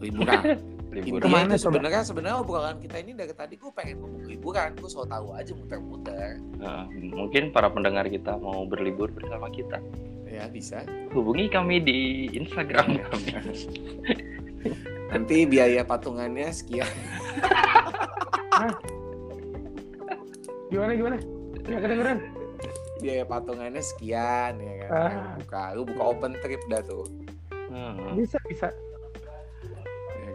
[0.00, 0.42] liburan
[0.90, 1.06] Liburan.
[1.06, 1.70] Intinya Ke mana itu coba?
[1.70, 4.74] sebenarnya sebenarnya obrolan kita ini dari tadi gue pengen ngomong liburan.
[4.74, 6.42] Gue so tahu aja muter-muter.
[6.58, 9.78] Nah, mungkin para pendengar kita mau berlibur bersama kita.
[10.26, 10.82] ya bisa.
[11.10, 11.98] Hubungi kami di
[12.34, 13.30] Instagram kami.
[15.10, 16.86] nanti biaya patungannya sekian.
[20.70, 21.16] Gimana gimana?
[21.66, 22.18] Ya kedengeran.
[23.00, 24.90] Biaya patungannya sekian ya kan?
[24.92, 25.34] Ah.
[25.40, 27.06] Buka lu buka open trip dah tuh.
[27.70, 28.68] Hmm, bisa bisa.
[28.70, 28.89] ya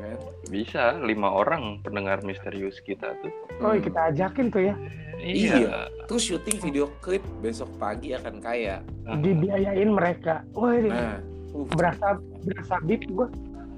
[0.07, 3.31] kan bisa lima orang pendengar misterius kita tuh.
[3.59, 3.81] oh Hmm.
[3.81, 4.75] kita ajakin tuh ya
[5.15, 5.87] Iya.
[6.05, 11.17] terus syuting video klip besok pagi akan kaya Ah, dibiayain mereka wah ini nah
[11.51, 13.27] uh, berasa berasa bip gua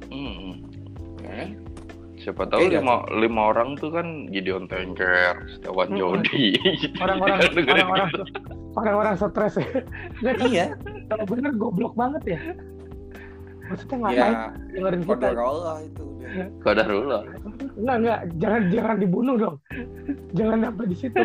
[0.08, 0.52] hmm.
[1.22, 1.50] ya kan?
[2.18, 6.00] Siapa tahu Oke, lima, lima orang tuh kan Gideon Tanker, Setiawan Hmm.
[6.02, 6.58] Jody.
[6.98, 7.38] orang-orang
[7.72, 8.24] orang-orang gitu.
[8.74, 9.68] orang-orang stres ya
[10.44, 10.66] iya
[11.08, 12.40] kalau bener goblok banget ya
[13.64, 14.32] maksudnya ngapain ya
[14.74, 16.48] dengerin kita Kodorola itu dia.
[16.64, 17.22] Qadarullah.
[17.80, 18.20] enggak enggak.
[18.40, 19.58] Jangan jangan dibunuh dong.
[20.36, 21.24] Jangan sampai di situ.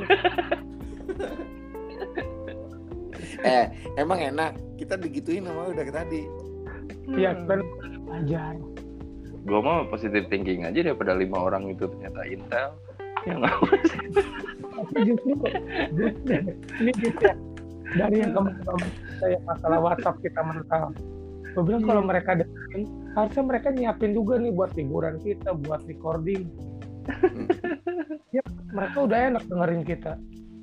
[3.43, 3.67] Eh
[3.99, 4.55] emang enak.
[4.79, 6.23] Kita digituin sama lu dari tadi
[7.17, 7.61] ya kan
[8.13, 8.55] aja
[9.43, 12.79] Gue mah positive thinking aja daripada lima orang itu ternyata Intel.
[13.27, 13.55] Ya nggak
[14.73, 15.35] Tapi justru,
[15.99, 16.35] justru
[16.79, 17.35] ini justru ya,
[17.99, 18.79] dari yang kemarin
[19.19, 20.95] saya masalah WhatsApp kita mental.
[21.53, 22.83] Gue bilang kalau mereka dengerin,
[23.13, 26.49] harusnya mereka nyiapin juga nih buat liburan kita, buat recording.
[28.37, 28.43] ya,
[28.73, 30.13] mereka udah enak dengerin kita.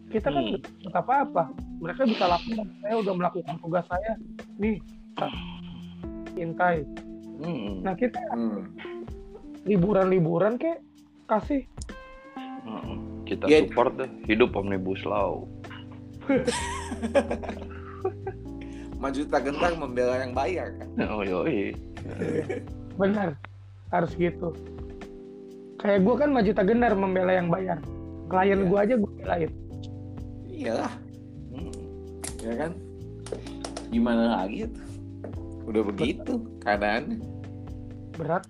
[0.09, 0.51] Kita kan Hmm.
[0.57, 1.43] nggak dapat apa-apa.
[1.79, 2.65] Mereka bisa lakukan.
[2.81, 4.11] Saya udah melakukan tugas saya.
[4.57, 4.81] Nih,
[6.33, 6.81] intai.
[7.37, 7.85] Hmm.
[7.85, 8.65] Nah kita Hmm.
[9.63, 10.81] liburan-liburan kayak
[11.29, 11.63] kasih
[12.65, 13.23] Hmm.
[13.23, 13.61] Kita Ya.
[13.61, 14.09] support deh.
[14.25, 15.45] Hidup Omnibus Law.
[18.99, 20.89] Maju tak gentar membela yang bayar kan.
[21.15, 21.71] Oh yoi.
[22.99, 23.39] benar
[23.89, 24.51] harus gitu.
[25.79, 27.79] Kayak gue kan maju tak gendar membela yang bayar.
[28.27, 28.67] Klien Iya.
[28.67, 29.51] gue aja gue belain.
[30.45, 30.93] Iyalah,
[31.49, 31.71] Hmm.
[32.43, 32.71] ya kan?
[33.87, 34.87] Gimana lagi tuh?
[35.65, 37.17] Udah begitu keadaannya.
[38.19, 38.43] Berat.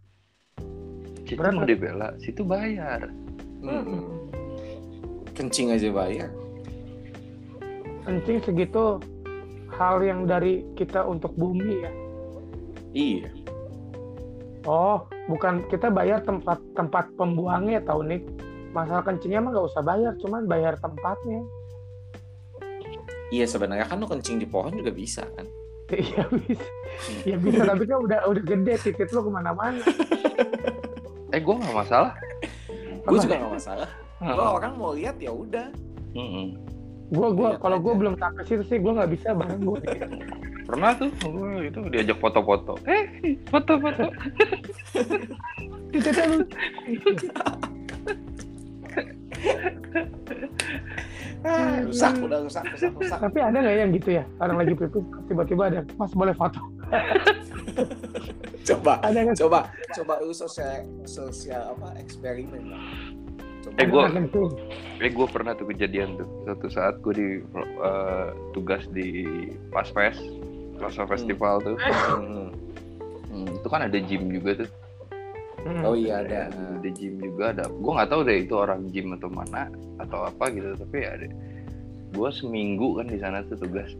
[1.23, 3.05] Situ Berat, mau dibela, situ bayar.
[3.61, 4.25] Hmm.
[5.37, 6.33] Kencing aja bayar.
[8.01, 8.97] Kencing segitu
[9.79, 11.91] hal yang dari kita untuk bumi ya.
[12.91, 13.29] Iya.
[14.67, 18.21] Oh, bukan kita bayar tempat tempat pembuangnya tahu nih.
[18.75, 21.41] Masalah kencingnya mah nggak usah bayar, cuman bayar tempatnya.
[23.29, 25.47] Iya sebenarnya kan lo kencing di pohon juga bisa kan.
[25.89, 26.69] Iya bisa,
[27.25, 29.81] ya bisa tapi kan udah udah gede titik lo ke mana-mana.
[31.33, 32.13] Eh gue nggak masalah.
[33.05, 33.89] Gue juga gak masalah.
[34.21, 35.69] Gue orang mau lihat ya udah.
[36.13, 36.57] Hmm.
[37.09, 37.99] Gue gua Lihat kalau gue aja.
[37.99, 39.79] belum sampai situ sih gue nggak bisa bareng gue.
[40.69, 42.77] Pernah tuh gue itu diajak foto-foto.
[42.85, 44.05] Eh foto-foto.
[46.29, 46.37] Lu.
[51.39, 53.19] Ah, rusak, udah rusak, rusak, rusak.
[53.23, 54.23] Tapi ada nggak yang gitu ya?
[54.43, 56.59] Orang lagi pipis tiba-tiba ada, Mas boleh foto?
[58.67, 62.83] Coba, Ada coba, coba lu sosial, sosial apa eksperimen lah.
[63.79, 64.43] Eh, gitu.
[64.99, 66.27] Eh gue pernah tuh kejadian tuh.
[66.47, 67.27] Suatu saat gue di
[67.59, 69.27] eh, tugas di
[69.71, 70.19] Pasfest,
[70.79, 71.77] Plaza Festival tuh.
[72.19, 72.49] Hmm.
[73.29, 74.69] Hmm, itu kan ada gym juga tuh.
[75.61, 75.85] Hmm.
[75.85, 76.49] Oh iya ada.
[76.49, 77.69] Ada gym juga ada.
[77.69, 79.69] Gue nggak tahu deh itu orang gym atau mana
[80.01, 80.73] atau apa gitu.
[80.73, 81.27] Tapi ada.
[82.09, 83.93] Gue seminggu kan di sana tuh tugas.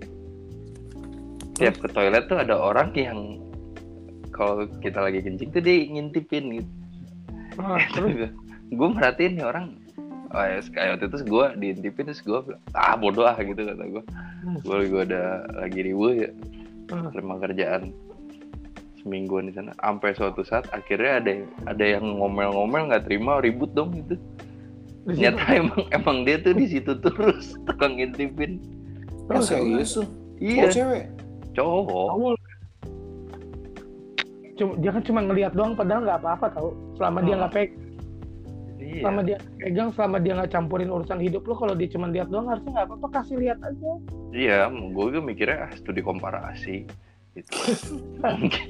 [1.62, 3.38] Tiap ke toilet tuh ada orang yang
[4.34, 6.72] kalau kita lagi kencing tuh dia ngintipin gitu.
[7.60, 8.32] Ah, terus
[8.70, 9.66] gue merhatiin nih orang
[10.30, 13.84] oh, ya, kayak waktu itu gue diintipin terus gue bilang ah bodoh ah gitu kata
[13.84, 14.04] gue
[14.60, 15.24] gue gue ada
[15.56, 16.32] lagi ribu ya
[16.90, 17.14] Hmm.
[17.14, 17.94] terima kerjaan
[18.98, 23.70] semingguan di sana sampai suatu saat akhirnya ada yang ada yang ngomel-ngomel nggak terima ribut
[23.72, 24.18] dong gitu
[25.06, 28.58] ternyata emang emang dia tuh di situ terus tukang ngintipin
[29.22, 30.08] Oh, Terus serius tuh?
[30.42, 31.06] iya Oh cewek?
[31.54, 32.34] cowok Awal.
[34.58, 36.70] Cuma, dia kan cuma ngelihat doang padahal nggak apa-apa tahu.
[36.98, 37.40] Selama dia Hmm.
[37.40, 37.78] nggak pegang,
[38.90, 42.28] iya selama dia pegang, selama dia nggak campurin urusan hidup lo, kalau dia cuma lihat
[42.34, 43.90] doang harusnya nggak apa-apa kasih lihat aja.
[44.34, 46.90] iya gue juga mikirnya ah studi komparasi
[47.38, 47.52] gitu
[48.42, 48.68] mungkin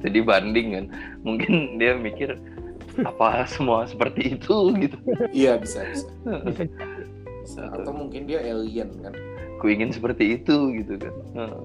[0.00, 0.84] jadi banding kan
[1.26, 2.38] mungkin dia mikir
[3.02, 4.98] apa semua seperti itu gitu
[5.30, 6.06] Iya bisa, bisa.
[6.46, 6.64] Bisa
[7.46, 7.62] bisa.
[7.72, 9.14] Atau mungkin dia alien kan?
[9.58, 11.62] ku ingin seperti itu gitu kan Heeh.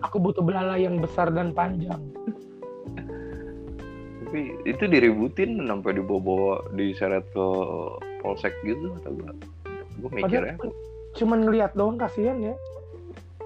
[0.00, 2.00] aku butuh belalai yang besar dan panjang.
[4.34, 7.46] Tapi itu diributin sampai dibawa diseret ke
[8.18, 9.30] polsek gitu atau gue
[10.02, 10.74] gue mikirnya Padahal
[11.14, 12.54] cuma ngelihat doang kasihan ya.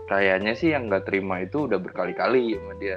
[0.08, 2.96] kayaknya sih yang nggak terima itu udah berkali-kali sama dia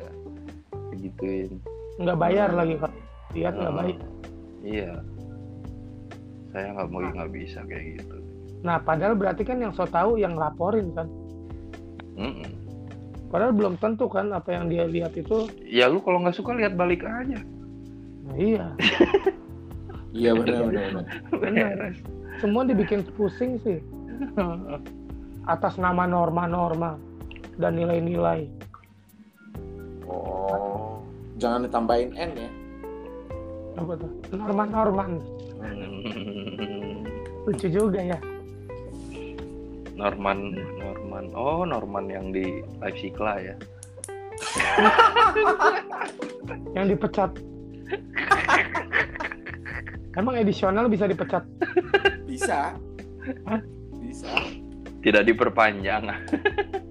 [0.96, 1.60] gituin
[2.00, 2.92] Nggak bayar lagi kan.
[3.36, 4.00] Lihat nggak bayar.
[4.64, 4.92] iya
[6.56, 8.18] saya nggak mau nggak bisa kayak gitu
[8.64, 11.10] Nah, padahal berarti kan yang so tahu yang laporin kan.
[12.14, 12.46] Mm-mm.
[13.28, 15.50] Padahal belum tentu kan apa yang dia lihat itu.
[15.68, 17.42] ya lu kalau nggak suka lihat balik aja
[18.38, 18.66] iya,
[20.12, 20.92] Iya benar benar.
[20.92, 21.06] benar.
[21.32, 21.72] Benar.
[21.80, 21.98] Beres.
[22.44, 23.80] semua dibikin pusing sih
[25.48, 26.98] atas nama norma-norma
[27.60, 28.48] dan nilai-nilai.
[30.08, 31.00] Oh,
[31.40, 32.50] jangan ditambahin n ya.
[33.80, 34.12] Apa tuh?
[34.36, 35.04] Norma-norma.
[35.62, 37.06] Hmm.
[37.48, 38.20] Lucu juga ya.
[40.02, 43.54] Norman Norman oh Norman yang di Leipzig lah ya
[46.76, 47.32] Yang dipecat.
[50.20, 51.48] Emang edisional bisa dipecat?
[52.28, 52.76] Bisa.
[53.48, 53.62] Hah?
[54.02, 54.28] Bisa.
[55.02, 56.14] tidak diperpanjang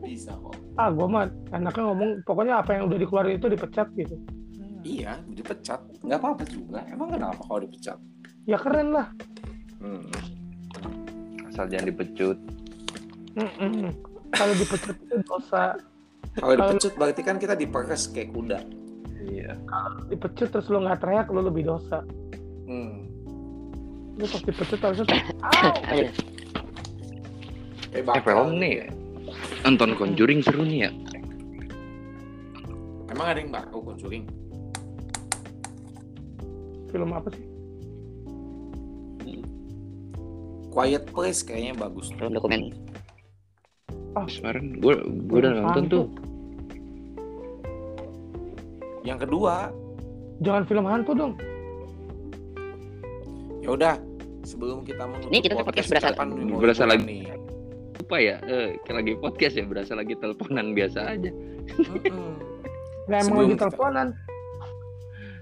[0.02, 0.56] Bisa kok.
[0.74, 4.16] Ah, gue mah enaknya ngomong, pokoknya apa yang udah dikeluarin itu dipecat gitu.
[4.82, 5.78] Iya, dipecat.
[6.02, 6.80] Nggak apa-apa juga.
[6.88, 8.00] Emang kenapa kalau dipecat?
[8.48, 9.12] Ya keren lah.
[9.80, 10.08] Hmm.
[11.50, 12.38] asal jangan dipecut.
[14.32, 15.76] Kalau dipecat itu dosa.
[16.38, 18.58] Kalau dipecut berarti kan kita diperes kayak kuda.
[19.20, 19.52] Iya.
[20.06, 22.00] dipecut terus lu nggak teriak lu lebih dosa
[22.64, 23.04] Hmm.
[24.14, 25.06] lu pas dipecut harusnya
[25.42, 25.70] Au!
[25.90, 26.08] Eh,
[27.90, 28.22] Eh bakal.
[28.46, 28.86] film nih
[29.60, 30.90] nonton Conjuring seru nih ya.
[33.08, 34.24] Emang ada yang baru Conjuring?
[36.88, 37.46] film apa sih
[40.70, 42.10] Quiet Place kayaknya bagus.
[42.14, 42.70] film dokumen
[44.10, 44.94] Kemarin gue
[45.26, 46.04] gue udah nonton tuh.
[49.10, 49.74] Yang kedua,
[50.40, 51.34] jangan film hantu dong
[53.60, 53.94] ya udah
[54.40, 56.16] sebelum kita menutup Ini kita tuh podcast berasa-
[56.56, 57.04] berasa lagi.
[57.04, 57.22] nih?
[58.00, 61.28] Lupa ya, eh, kayak lagi podcast ya berasa lagi teleponan biasa aja.
[61.76, 62.40] Mm-mm.
[63.04, 64.06] nggak emang lagi kita- teleponan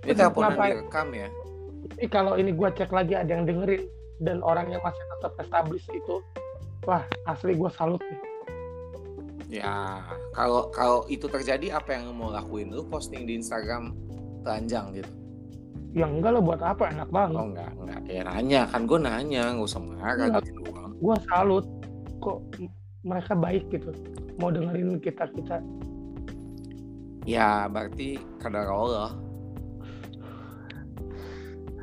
[0.02, 1.28] Ini teleponan direkam ya.
[1.94, 3.86] Ih, kalau ini gua cek lagi ada yang dengerin
[4.18, 6.18] dan orangnya masih tetap establish itu
[6.82, 8.18] wah asli gua salut nih
[9.49, 10.05] Ya,
[10.36, 12.68] kalau kalau itu terjadi apa yang mau lakuin?
[12.68, 13.96] Lu posting di Instagram
[14.44, 15.12] telanjang gitu?
[15.96, 18.01] yang enggak lah buat apa enak banget Oh enggak, enggak.
[18.07, 20.44] Ya nanya, kan gue nanya, nggak usah marah Enggak.
[20.44, 20.92] gitu doang.
[21.01, 21.64] gua salut
[22.20, 22.38] kok
[23.01, 23.90] mereka baik gitu
[24.36, 25.64] mau dengerin kita kita
[27.24, 29.16] Ya, berarti kadar Allah.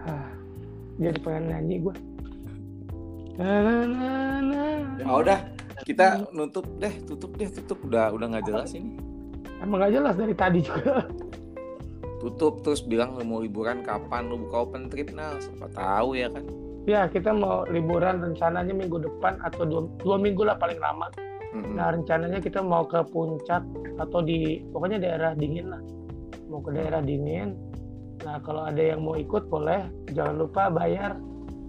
[0.06, 0.30] ah,
[0.98, 1.96] jadi pengen nyanyi gua
[3.36, 4.64] na, na, na, na.
[4.96, 5.40] Ya udah,
[5.84, 7.84] kita nutup deh, tutup deh, tutup.
[7.84, 8.96] Udah udah nggak jelas ini.
[9.60, 11.08] emang gak jelas dari tadi juga
[12.20, 16.28] Tutup terus bilang lu mau liburan kapan lu buka open trip nah siapa tahu ya
[16.28, 16.44] kan.
[16.86, 21.08] ya kita mau liburan rencananya minggu depan atau dua, dua minggu lah paling lama
[21.56, 21.80] Mm-mm.
[21.80, 23.64] Nah rencananya kita mau ke puncak
[23.96, 25.80] atau di pokoknya daerah dingin lah.
[26.52, 27.56] Mau ke daerah dingin.
[28.28, 29.88] Nah kalau ada yang mau ikut boleh.
[30.12, 31.16] Jangan lupa bayar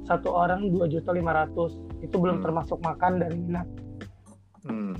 [0.03, 1.79] satu orang dua juta lima ratus.
[2.03, 2.45] Itu belum Hmm.
[2.51, 3.67] termasuk makan dan minat.
[4.67, 4.95] Hmm.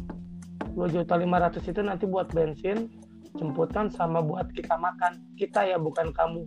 [0.77, 2.89] Dua juta lima ratus itu nanti buat bensin,
[3.37, 5.21] jemputan sama buat kita makan.
[5.37, 6.43] Kita ya bukan kamu.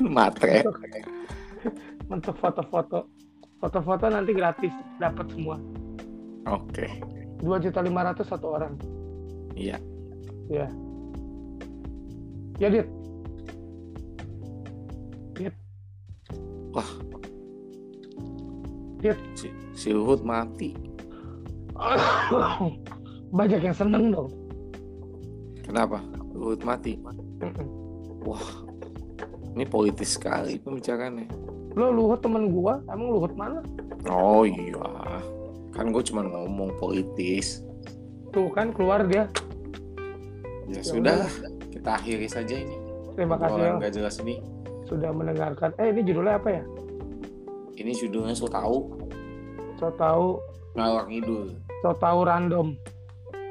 [0.14, 0.62] Matre.
[2.06, 3.10] Untuk foto-foto.
[3.58, 5.56] Foto-foto nanti gratis dapat semua.
[6.46, 6.86] Oke.
[7.42, 8.78] Dua juta lima ratus satu orang.
[9.56, 9.80] Iya.
[10.46, 10.68] Ya.
[12.56, 12.86] Ya, Dit.
[19.36, 20.72] Si, si Luhut mati.
[23.36, 24.32] Banyak yang seneng dong.
[25.60, 26.00] Kenapa?
[26.32, 26.96] Luhut mati.
[29.52, 31.28] Ini politis sekali pembicaraannya.
[31.76, 33.60] Lo Luhut temen gua, emang Luhut mana?
[34.08, 35.20] Oh iya.
[35.76, 37.60] Kan gue cuma ngomong politis.
[38.32, 39.28] Tuh kan keluar dia.
[40.72, 41.28] Ya Ya sudah.
[41.68, 42.76] Kita akhiri saja ini.
[43.12, 44.40] Terima kasih Obrolan ya nggak jelas ini.
[44.86, 45.74] sudah mendengarkan.
[45.82, 46.62] Eh ini judulnya apa ya?
[47.76, 49.05] Ini judulnya so tahu
[49.76, 50.40] So tahu,
[50.72, 51.52] ngalor ngidul.
[51.80, 52.66] so tahu random.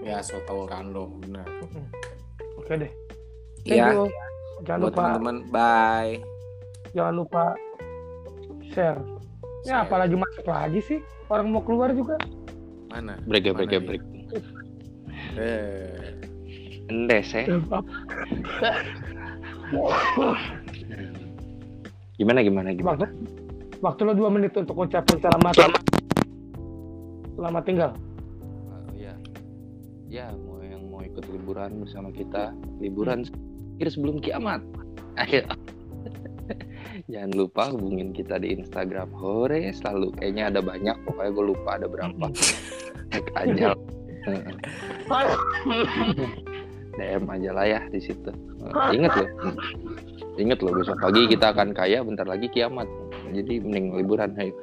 [0.02, 1.46] Ya so tahu random benar.
[2.58, 2.92] Oke deh.
[3.62, 3.88] Thank Iya.
[3.94, 4.06] you.
[4.64, 6.14] Jangan Buat lupa, teman-teman, bye.
[6.92, 7.44] jangan lupa
[8.72, 9.00] share.
[9.62, 9.84] Ya Share.
[9.84, 11.00] apalagi masuk lagi sih?
[11.28, 12.16] Orang mau keluar juga.
[12.88, 13.20] Mana?
[13.26, 14.02] Break ya, break ya, break.
[15.36, 16.16] Eh.
[16.88, 17.44] Endes ya.
[22.16, 22.96] Gimana gimana gimana?
[22.96, 23.08] Waktu,
[23.84, 25.54] waktu lo dua menit untuk ucapin selamat.
[27.36, 27.64] Selamat.
[27.68, 27.92] Tinggal.
[28.72, 29.14] Oh, ya.
[30.08, 33.28] Ya, mau yang mau ikut liburan bersama kita, liburan
[33.76, 34.64] akhir sebelum kiamat.
[35.22, 35.44] Ayo.
[37.12, 41.88] Jangan lupa hubungin kita di Instagram Hore selalu kayaknya ada banyak pokoknya gue lupa ada
[41.92, 42.26] berapa.
[43.12, 43.76] Cek aja.
[46.96, 48.32] DM aja lah ya di situ.
[48.96, 49.30] Ingat loh.
[50.40, 52.88] Ingat loh besok pagi kita akan kaya bentar lagi kiamat.
[53.36, 54.56] Jadi mending liburan ayo.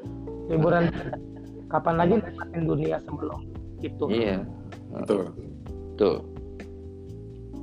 [0.49, 0.89] Liburan.
[1.73, 3.41] Kapan lagi nikmatin dunia sebelum
[3.81, 4.05] itu?
[4.13, 4.45] Iya.
[4.93, 5.33] Betul.
[5.97, 6.19] Tuh.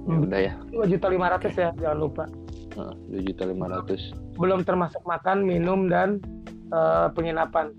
[0.09, 0.53] Ya udah ya.
[0.73, 2.23] Dua juta lima ratus ya, jangan lupa.
[3.05, 4.01] Dua juta lima ratus.
[4.41, 6.17] Belum termasuk makan, minum dan
[6.73, 7.69] eh, penginapan.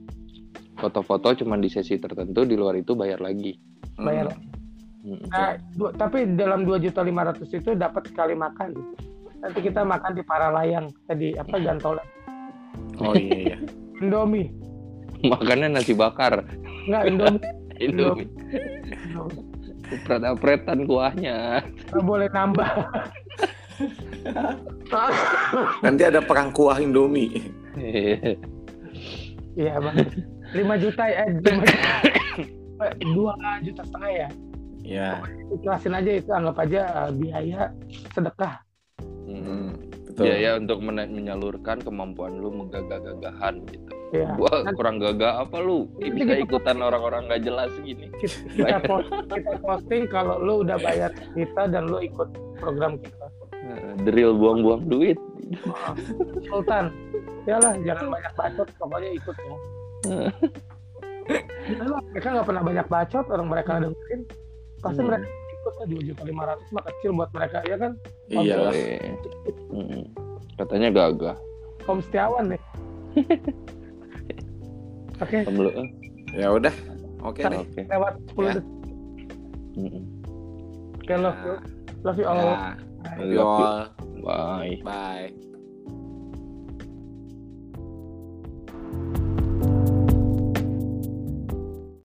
[0.78, 3.58] Foto-foto cuma di sesi tertentu, di luar itu bayar lagi.
[3.98, 4.30] Bayar.
[5.02, 5.26] Mm.
[5.32, 8.76] Nah, du- tapi dalam dua juta lima ratus itu dapat sekali makan.
[9.40, 12.04] Nanti kita makan di Paralayang, tadi apa Gantole.
[13.00, 13.56] Oh iya iya.
[14.04, 14.52] Indomie.
[15.24, 16.44] Makannya nasi bakar.
[16.88, 17.42] Enggak, Indomie.
[17.80, 18.28] Indomie.
[19.04, 19.44] Indomie.
[19.90, 21.66] Upret-upretan kuahnya.
[21.90, 22.70] Nggak boleh nambah.
[25.82, 27.50] Nanti ada perang kuah Indomie.
[29.58, 29.98] Iya, Bang.
[30.54, 31.90] 5 juta ya, eh, 5 juta.
[33.02, 33.34] Dua
[33.66, 34.28] juta setengah ya.
[34.86, 35.10] Ya.
[35.52, 37.60] Ikhlasin aja itu, anggap aja eh, biaya
[38.14, 38.62] sedekah.
[39.26, 39.89] Hmm.
[40.10, 40.24] Betul.
[40.26, 43.90] Ya ya untuk men- menyalurkan kemampuan lu menggagah-gagahan gitu.
[44.10, 45.86] ya Gua kan kurang gagah apa lu?
[45.96, 48.10] Iya, Bisa ikutan orang-orang nggak jelas gini.
[48.20, 53.26] kita, kita, post, kita posting kalau lu udah bayar kita dan lu ikut program kita
[54.02, 55.14] The real buang-buang duit.
[56.46, 56.90] Sultan
[57.42, 59.56] ya lah jangan banyak bacot pokoknya ikut ya
[61.72, 64.20] Lah, mereka nggak pernah banyak bacot orang mereka dengerin
[64.78, 65.08] pasti Hmm.
[65.08, 65.26] mereka
[65.78, 67.92] lah dua juta lima ratus mah kecil buat mereka ya kan?
[68.30, 69.14] Iya, iya.
[70.58, 71.36] katanya gagah.
[71.88, 72.62] Om Setiawan nih
[75.22, 75.38] oke.
[75.38, 75.42] Okay.
[75.42, 75.88] Eh.
[76.38, 76.74] ya udah.
[77.20, 78.54] Oke okay, lewat sepuluh ya.
[78.56, 78.76] detik
[81.04, 81.54] oke love you.
[82.00, 82.38] Love you all.
[82.40, 82.72] Ya.
[83.18, 83.40] Love you.
[83.44, 83.92] all.
[84.24, 84.80] Bye.
[84.80, 85.32] Bye.